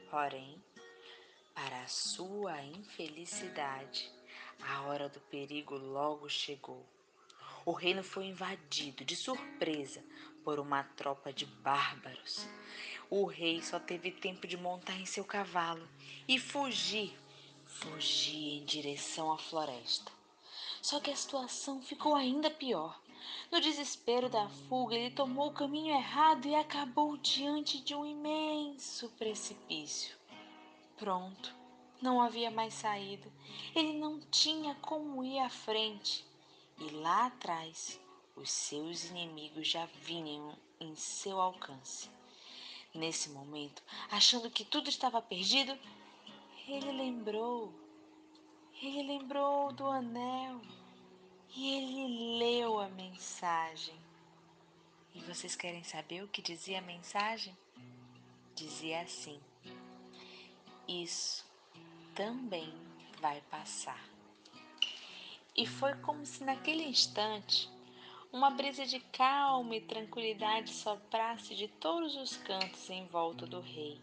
Porém, 0.09 0.59
para 1.53 1.87
sua 1.87 2.59
infelicidade, 2.63 4.16
a 4.61 4.81
hora 4.81 5.09
do 5.09 5.19
perigo 5.19 5.75
logo 5.75 6.29
chegou. 6.29 6.85
O 7.65 7.71
reino 7.71 8.03
foi 8.03 8.27
invadido 8.27 9.03
de 9.03 9.15
surpresa 9.15 10.03
por 10.43 10.59
uma 10.59 10.83
tropa 10.83 11.33
de 11.33 11.45
bárbaros. 11.45 12.47
O 13.09 13.25
rei 13.25 13.61
só 13.61 13.79
teve 13.79 14.11
tempo 14.11 14.47
de 14.47 14.55
montar 14.55 14.97
em 14.97 15.05
seu 15.05 15.23
cavalo 15.23 15.87
e 16.27 16.39
fugir, 16.39 17.17
fugir 17.65 18.59
em 18.59 18.65
direção 18.65 19.31
à 19.31 19.37
floresta. 19.37 20.11
Só 20.81 20.99
que 20.99 21.11
a 21.11 21.15
situação 21.15 21.81
ficou 21.81 22.15
ainda 22.15 22.49
pior. 22.49 22.99
No 23.51 23.59
desespero 23.59 24.29
da 24.29 24.47
fuga, 24.47 24.95
ele 24.95 25.13
tomou 25.13 25.49
o 25.49 25.53
caminho 25.53 25.95
errado 25.95 26.47
e 26.47 26.55
acabou 26.55 27.17
diante 27.17 27.81
de 27.81 27.93
um 27.93 28.05
imenso 28.05 29.09
precipício. 29.17 30.15
Pronto, 30.97 31.53
não 32.01 32.21
havia 32.21 32.51
mais 32.51 32.73
saída. 32.73 33.31
Ele 33.75 33.93
não 33.93 34.19
tinha 34.31 34.75
como 34.75 35.23
ir 35.23 35.39
à 35.39 35.49
frente. 35.49 36.25
E 36.79 36.89
lá 36.89 37.25
atrás, 37.25 37.99
os 38.35 38.51
seus 38.51 39.05
inimigos 39.05 39.67
já 39.67 39.85
vinham 39.85 40.55
em 40.79 40.95
seu 40.95 41.39
alcance. 41.39 42.09
Nesse 42.93 43.29
momento, 43.29 43.83
achando 44.11 44.49
que 44.49 44.63
tudo 44.63 44.89
estava 44.89 45.21
perdido, 45.21 45.77
ele 46.67 46.91
lembrou. 46.91 47.73
Ele 48.81 49.03
lembrou 49.03 49.71
do 49.71 49.87
anel 49.87 50.61
e 51.55 51.73
ele 51.73 52.37
leu 52.37 52.79
a 52.79 52.87
mensagem. 52.89 53.95
E 55.15 55.19
vocês 55.21 55.55
querem 55.55 55.83
saber 55.83 56.23
o 56.23 56.27
que 56.27 56.43
dizia 56.43 56.77
a 56.77 56.81
mensagem? 56.81 57.57
Dizia 58.53 59.01
assim: 59.01 59.39
Isso 60.87 61.46
também 62.17 62.73
vai 63.21 63.39
passar. 63.41 64.03
E 65.55 65.67
foi 65.67 65.93
como 65.97 66.25
se 66.25 66.43
naquele 66.43 66.83
instante 66.83 67.69
uma 68.33 68.49
brisa 68.49 68.87
de 68.87 68.99
calma 68.99 69.75
e 69.75 69.81
tranquilidade 69.81 70.73
soprasse 70.73 71.55
de 71.55 71.67
todos 71.67 72.15
os 72.15 72.35
cantos 72.35 72.89
em 72.89 73.05
volta 73.05 73.45
do 73.45 73.61
rei. 73.61 74.01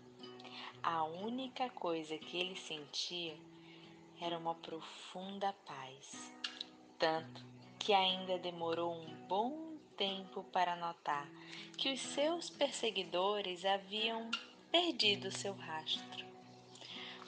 A 0.80 1.02
única 1.02 1.68
coisa 1.70 2.16
que 2.16 2.36
ele 2.36 2.54
sentia 2.54 3.36
era 4.20 4.38
uma 4.38 4.54
profunda 4.54 5.52
paz, 5.66 6.32
tanto 6.96 7.44
que 7.80 7.92
ainda 7.92 8.38
demorou 8.38 8.94
um 8.94 9.26
bom 9.26 9.76
tempo 9.96 10.44
para 10.52 10.76
notar 10.76 11.28
que 11.76 11.92
os 11.92 12.00
seus 12.00 12.48
perseguidores 12.48 13.64
haviam 13.64 14.30
perdido 14.70 15.32
seu 15.32 15.52
rastro. 15.54 16.33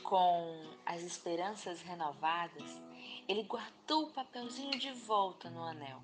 Com 0.07 0.63
as 0.87 1.03
esperanças 1.03 1.83
renovadas, 1.83 2.81
ele 3.27 3.43
guardou 3.43 4.05
o 4.05 4.11
papelzinho 4.13 4.79
de 4.79 4.93
volta 4.93 5.51
no 5.51 5.61
anel 5.65 6.01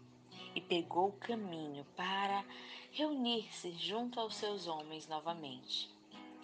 e 0.57 0.61
pegou 0.61 1.11
o 1.11 1.19
caminho 1.19 1.85
para 1.97 2.45
reunir-se 2.91 3.71
junto 3.79 4.19
aos 4.19 4.35
seus 4.35 4.67
homens 4.67 5.07
novamente. 5.07 5.88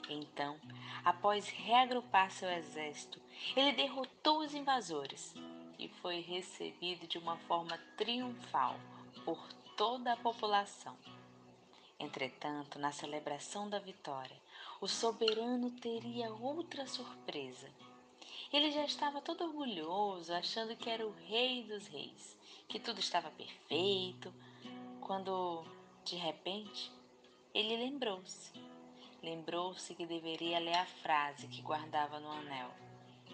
Então, 0.08 0.56
após 1.04 1.48
reagrupar 1.48 2.30
seu 2.30 2.48
exército, 2.48 3.20
ele 3.56 3.72
derrotou 3.72 4.38
os 4.38 4.54
invasores 4.54 5.34
e 5.80 5.88
foi 5.88 6.20
recebido 6.20 7.08
de 7.08 7.18
uma 7.18 7.38
forma 7.38 7.76
triunfal 7.96 8.76
por 9.24 9.52
toda 9.76 10.12
a 10.12 10.16
população. 10.16 10.96
Entretanto, 11.98 12.78
na 12.78 12.92
celebração 12.92 13.68
da 13.68 13.80
vitória, 13.80 14.40
o 14.80 14.86
soberano 14.88 15.70
teria 15.70 16.32
outra 16.32 16.86
surpresa. 16.86 17.68
Ele 18.52 18.70
já 18.70 18.84
estava 18.84 19.20
todo 19.20 19.44
orgulhoso, 19.44 20.32
achando 20.32 20.76
que 20.76 20.88
era 20.88 21.06
o 21.06 21.12
rei 21.12 21.64
dos 21.64 21.86
reis, 21.86 22.36
que 22.66 22.78
tudo 22.78 23.00
estava 23.00 23.30
perfeito, 23.30 24.32
quando, 25.00 25.64
de 26.04 26.16
repente, 26.16 26.90
ele 27.54 27.76
lembrou-se 27.76 28.52
lembrou-se 29.22 29.94
que 29.94 30.06
deveria 30.06 30.58
ler 30.58 30.76
a 30.76 30.86
frase 30.86 31.48
que 31.48 31.62
guardava 31.62 32.20
no 32.20 32.30
anel, 32.30 32.70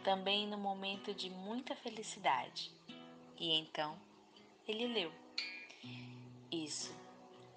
também 0.02 0.46
no 0.46 0.58
momento 0.58 1.14
de 1.14 1.30
muita 1.30 1.74
felicidade. 1.76 2.70
E 3.38 3.52
então 3.52 3.98
ele 4.66 4.86
leu: 4.86 5.12
Isso 6.50 6.94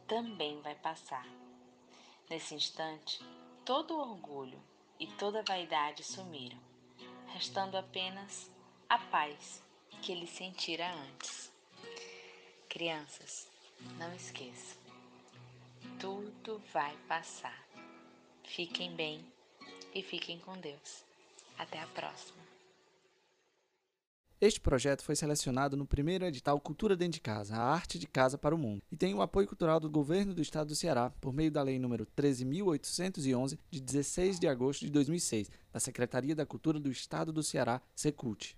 também 0.07 0.61
vai 0.61 0.75
passar. 0.75 1.25
Nesse 2.29 2.53
instante, 2.55 3.23
todo 3.67 3.99
orgulho 3.99 4.57
e 4.97 5.05
toda 5.05 5.43
vaidade 5.43 6.01
sumiram, 6.01 6.57
restando 7.33 7.75
apenas 7.75 8.49
a 8.87 8.97
paz 8.97 9.61
que 10.01 10.13
ele 10.13 10.25
sentira 10.25 10.89
antes. 10.89 11.51
Crianças, 12.69 13.51
não 13.97 14.15
esqueçam, 14.15 14.77
tudo 15.99 16.63
vai 16.71 16.95
passar. 17.09 17.67
Fiquem 18.45 18.95
bem 18.95 19.19
e 19.93 20.01
fiquem 20.01 20.39
com 20.39 20.57
Deus. 20.57 21.03
Até 21.57 21.81
a 21.81 21.87
próxima. 21.87 22.46
Este 24.39 24.61
projeto 24.61 25.03
foi 25.03 25.15
selecionado 25.15 25.75
no 25.75 25.87
primeiro 25.87 26.23
edital 26.23 26.59
Cultura 26.59 26.95
Dentro 26.95 27.13
de 27.13 27.21
Casa, 27.21 27.55
a 27.55 27.73
arte 27.73 27.97
de 27.97 28.05
casa 28.05 28.37
para 28.37 28.53
o 28.53 28.57
mundo, 28.57 28.83
e 28.91 28.95
tem 28.95 29.15
o 29.15 29.21
apoio 29.23 29.47
cultural 29.47 29.79
do 29.79 29.89
Governo 29.89 30.31
do 30.31 30.43
Estado 30.43 30.67
do 30.67 30.75
Ceará 30.75 31.09
por 31.19 31.33
meio 31.33 31.49
da 31.49 31.63
Lei 31.63 31.79
nº 31.79 32.05
13.811, 32.15 33.57
de 33.71 33.81
16 33.81 34.39
de 34.39 34.47
agosto 34.47 34.85
de 34.85 34.91
2006, 34.91 35.49
da 35.73 35.79
Secretaria 35.79 36.35
da 36.35 36.45
Cultura 36.45 36.79
do 36.79 36.91
Estado 36.91 37.33
do 37.33 37.41
Ceará, 37.41 37.81
Secult. 37.95 38.55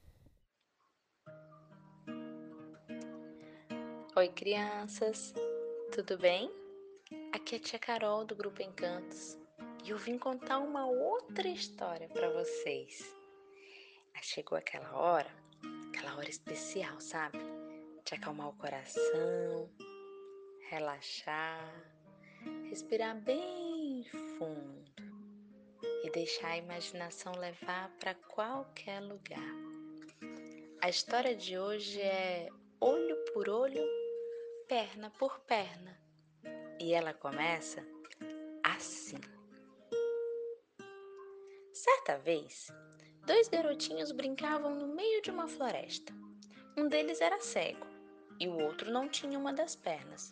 Oi, 4.17 4.27
crianças, 4.35 5.33
tudo 5.95 6.17
bem? 6.17 6.51
Aqui 7.31 7.55
é 7.55 7.57
a 7.57 7.61
tia 7.61 7.79
Carol 7.79 8.25
do 8.25 8.35
Grupo 8.35 8.61
Encantos 8.61 9.37
e 9.85 9.91
eu 9.91 9.97
vim 9.97 10.17
contar 10.17 10.59
uma 10.59 10.85
outra 10.85 11.47
história 11.47 12.09
para 12.09 12.29
vocês. 12.31 13.17
Chegou 14.21 14.57
aquela 14.57 14.91
hora, 14.97 15.38
aquela 15.99 16.15
hora 16.15 16.29
especial, 16.29 16.99
sabe? 17.01 17.38
De 18.05 18.15
acalmar 18.15 18.47
o 18.47 18.53
coração, 18.53 19.69
relaxar, 20.69 21.83
respirar 22.69 23.19
bem 23.19 24.05
fundo 24.38 25.03
e 26.05 26.09
deixar 26.09 26.51
a 26.51 26.57
imaginação 26.57 27.33
levar 27.33 27.91
para 27.99 28.15
qualquer 28.15 29.01
lugar. 29.01 29.53
A 30.81 30.88
história 30.88 31.35
de 31.35 31.57
hoje 31.59 31.99
é 31.99 32.47
olho 32.79 33.17
por 33.33 33.49
olho, 33.49 33.83
perna 34.69 35.12
por 35.19 35.38
perna. 35.41 35.99
E 36.79 36.93
ela 36.93 37.13
começa 37.13 37.85
assim. 38.63 39.19
Certa 41.73 42.17
vez, 42.19 42.71
dois 43.25 43.47
garotinhos 43.47 44.12
brincavam 44.12 44.75
no 44.75 44.88
meio 44.88 45.21
de 45.21 45.32
uma 45.32 45.47
floresta. 45.47 46.13
Um 46.77 46.88
deles 46.88 47.21
era 47.21 47.39
cego 47.39 47.86
e 48.39 48.47
o 48.47 48.58
outro 48.58 48.91
não 48.91 49.10
tinha 49.10 49.38
uma 49.38 49.51
das 49.51 49.75
pernas. 49.75 50.32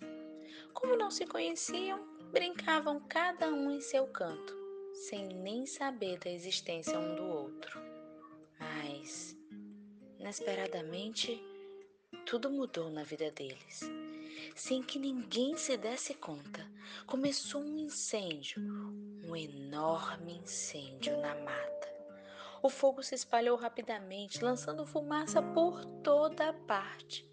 Como 0.74 0.96
não 0.96 1.12
se 1.12 1.26
conheciam, 1.26 2.00
brincavam 2.32 3.00
cada 3.02 3.48
um 3.48 3.72
em 3.72 3.82
seu 3.82 4.08
canto, 4.08 4.56
sem 4.94 5.28
nem 5.28 5.66
saber 5.66 6.20
da 6.20 6.30
existência 6.30 6.98
um 6.98 7.16
do 7.16 7.24
outro. 7.24 7.80
Mas, 8.60 9.36
inesperadamente, 10.20 11.44
tudo 12.26 12.50
mudou 12.50 12.90
na 12.90 13.04
vida 13.04 13.32
deles. 13.32 13.82
Sem 14.56 14.82
que 14.82 14.98
ninguém 14.98 15.56
se 15.58 15.78
desse 15.78 16.14
conta, 16.14 16.66
começou 17.06 17.62
um 17.62 17.78
incêndio, 17.78 18.62
um 19.24 19.36
enorme 19.36 20.38
incêndio 20.38 21.18
na 21.22 21.36
mata. 21.36 21.77
O 22.62 22.70
fogo 22.70 23.04
se 23.04 23.16
espalhou 23.16 23.56
rapidamente, 23.56 24.44
lançando 24.44 24.86
fumaça 24.86 25.42
por 25.42 25.86
toda 26.04 26.54
parte. 26.54 27.30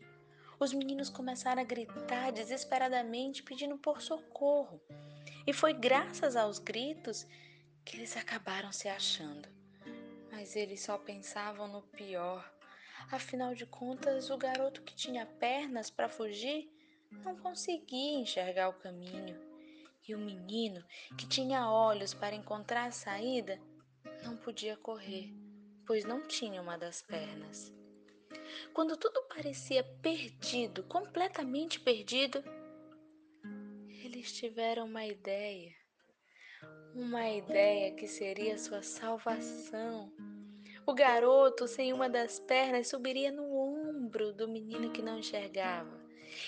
Os 0.59 0.73
meninos 0.73 1.11
começaram 1.11 1.61
a 1.61 1.65
gritar 1.65 2.31
desesperadamente, 2.33 3.43
pedindo 3.43 3.77
por 3.79 4.01
socorro. 4.01 4.81
E 5.47 5.53
foi 5.53 5.73
graças 5.73 6.37
aos 6.37 6.59
gritos 6.59 7.27
que 7.85 7.97
eles 7.97 8.17
acabaram 8.17 8.73
se 8.73 8.89
achando. 8.89 9.49
Mas 10.31 10.57
eles 10.57 10.83
só 10.83 10.97
pensavam 10.97 11.69
no 11.69 11.83
pior. 11.83 12.51
Afinal 13.11 13.55
de 13.55 13.67
contas, 13.67 14.31
o 14.31 14.39
garoto 14.39 14.83
que 14.83 14.95
tinha 14.95 15.27
pernas 15.27 15.91
para 15.91 16.09
fugir 16.09 16.71
não 17.25 17.37
conseguia 17.37 18.19
enxergar 18.19 18.69
o 18.69 18.75
caminho 18.75 19.39
e 20.07 20.15
o 20.15 20.19
menino, 20.19 20.85
que 21.17 21.27
tinha 21.27 21.71
olhos 21.71 22.13
para 22.13 22.35
encontrar 22.35 22.87
a 22.87 22.91
saída, 22.91 23.59
não 24.25 24.37
podia 24.37 24.77
correr, 24.77 25.33
pois 25.87 26.05
não 26.05 26.27
tinha 26.27 26.61
uma 26.61 26.77
das 26.77 27.03
pernas. 27.03 27.73
Quando 28.73 28.97
tudo 28.97 29.23
parecia 29.29 29.85
perdido, 30.03 30.83
completamente 30.85 31.79
perdido, 31.79 32.43
eles 34.05 34.33
tiveram 34.33 34.87
uma 34.87 35.05
ideia. 35.05 35.73
Uma 36.95 37.29
ideia 37.29 37.95
que 37.95 38.07
seria 38.07 38.59
sua 38.59 38.83
salvação. 38.83 40.13
O 40.87 40.95
garoto 40.95 41.67
sem 41.67 41.93
uma 41.93 42.09
das 42.09 42.39
pernas 42.41 42.89
subiria 42.89 43.31
no 43.31 43.57
ombro 43.57 44.33
do 44.33 44.49
menino 44.49 44.91
que 44.91 45.03
não 45.03 45.19
enxergava 45.19 45.99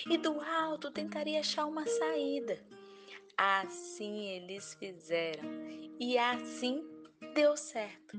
e 0.09 0.17
do 0.17 0.39
alto 0.39 0.91
tentaria 0.91 1.39
achar 1.39 1.65
uma 1.65 1.85
saída. 1.85 2.63
Assim 3.35 4.29
eles 4.29 4.73
fizeram 4.75 5.43
e 5.99 6.17
assim 6.17 6.96
deu 7.37 7.55
certo. 7.55 8.17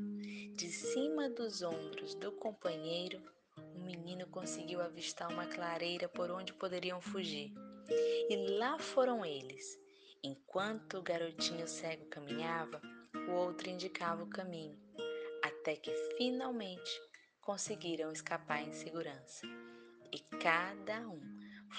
De 0.55 0.69
cima 0.69 1.29
dos 1.29 1.61
ombros 1.61 2.15
do 2.15 2.31
companheiro, 2.31 3.21
o 3.75 3.81
menino 3.81 4.29
conseguiu 4.29 4.81
avistar 4.81 5.29
uma 5.29 5.45
clareira 5.45 6.09
por 6.09 6.31
onde 6.31 6.55
poderiam 6.55 7.01
fugir. 7.01 7.53
E 8.31 8.37
lá 8.61 8.79
foram 8.79 9.27
eles. 9.27 9.77
Enquanto 10.23 10.99
o 10.99 11.03
garotinho 11.03 11.67
cego 11.67 12.07
caminhava, 12.07 12.81
o 13.29 13.33
outro 13.33 13.69
indicava 13.69 14.23
o 14.23 14.31
caminho, 14.31 14.79
até 15.43 15.75
que 15.75 15.93
finalmente 16.17 17.01
conseguiram 17.41 18.13
escapar 18.13 18.63
em 18.63 18.73
segurança. 18.73 19.45
E 20.13 20.21
cada 20.39 21.01
um 21.09 21.21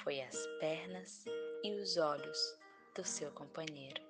foi 0.04 0.20
as 0.20 0.46
pernas 0.60 1.24
e 1.64 1.72
os 1.80 1.96
olhos 1.96 2.38
do 2.94 3.06
seu 3.06 3.32
companheiro. 3.32 4.09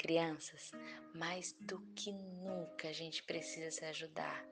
Crianças, 0.00 0.70
mais 1.14 1.52
do 1.60 1.78
que 1.94 2.10
nunca 2.10 2.88
a 2.88 2.92
gente 2.92 3.22
precisa 3.22 3.70
se 3.70 3.84
ajudar 3.84 4.42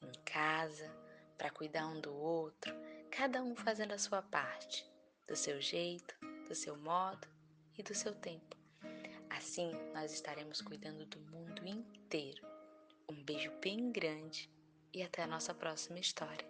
em 0.00 0.12
casa, 0.24 0.88
para 1.36 1.50
cuidar 1.50 1.88
um 1.88 2.00
do 2.00 2.14
outro, 2.14 2.72
cada 3.10 3.42
um 3.42 3.56
fazendo 3.56 3.92
a 3.92 3.98
sua 3.98 4.22
parte, 4.22 4.88
do 5.26 5.34
seu 5.34 5.60
jeito, 5.60 6.14
do 6.46 6.54
seu 6.54 6.76
modo 6.76 7.26
e 7.76 7.82
do 7.82 7.92
seu 7.92 8.14
tempo. 8.14 8.56
Assim, 9.30 9.72
nós 9.92 10.12
estaremos 10.12 10.60
cuidando 10.60 11.04
do 11.06 11.18
mundo 11.18 11.66
inteiro. 11.66 12.46
Um 13.10 13.20
beijo 13.24 13.50
bem 13.60 13.90
grande 13.90 14.48
e 14.92 15.02
até 15.02 15.24
a 15.24 15.26
nossa 15.26 15.52
próxima 15.52 15.98
história. 15.98 16.46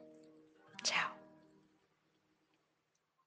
Tchau! 0.83 1.24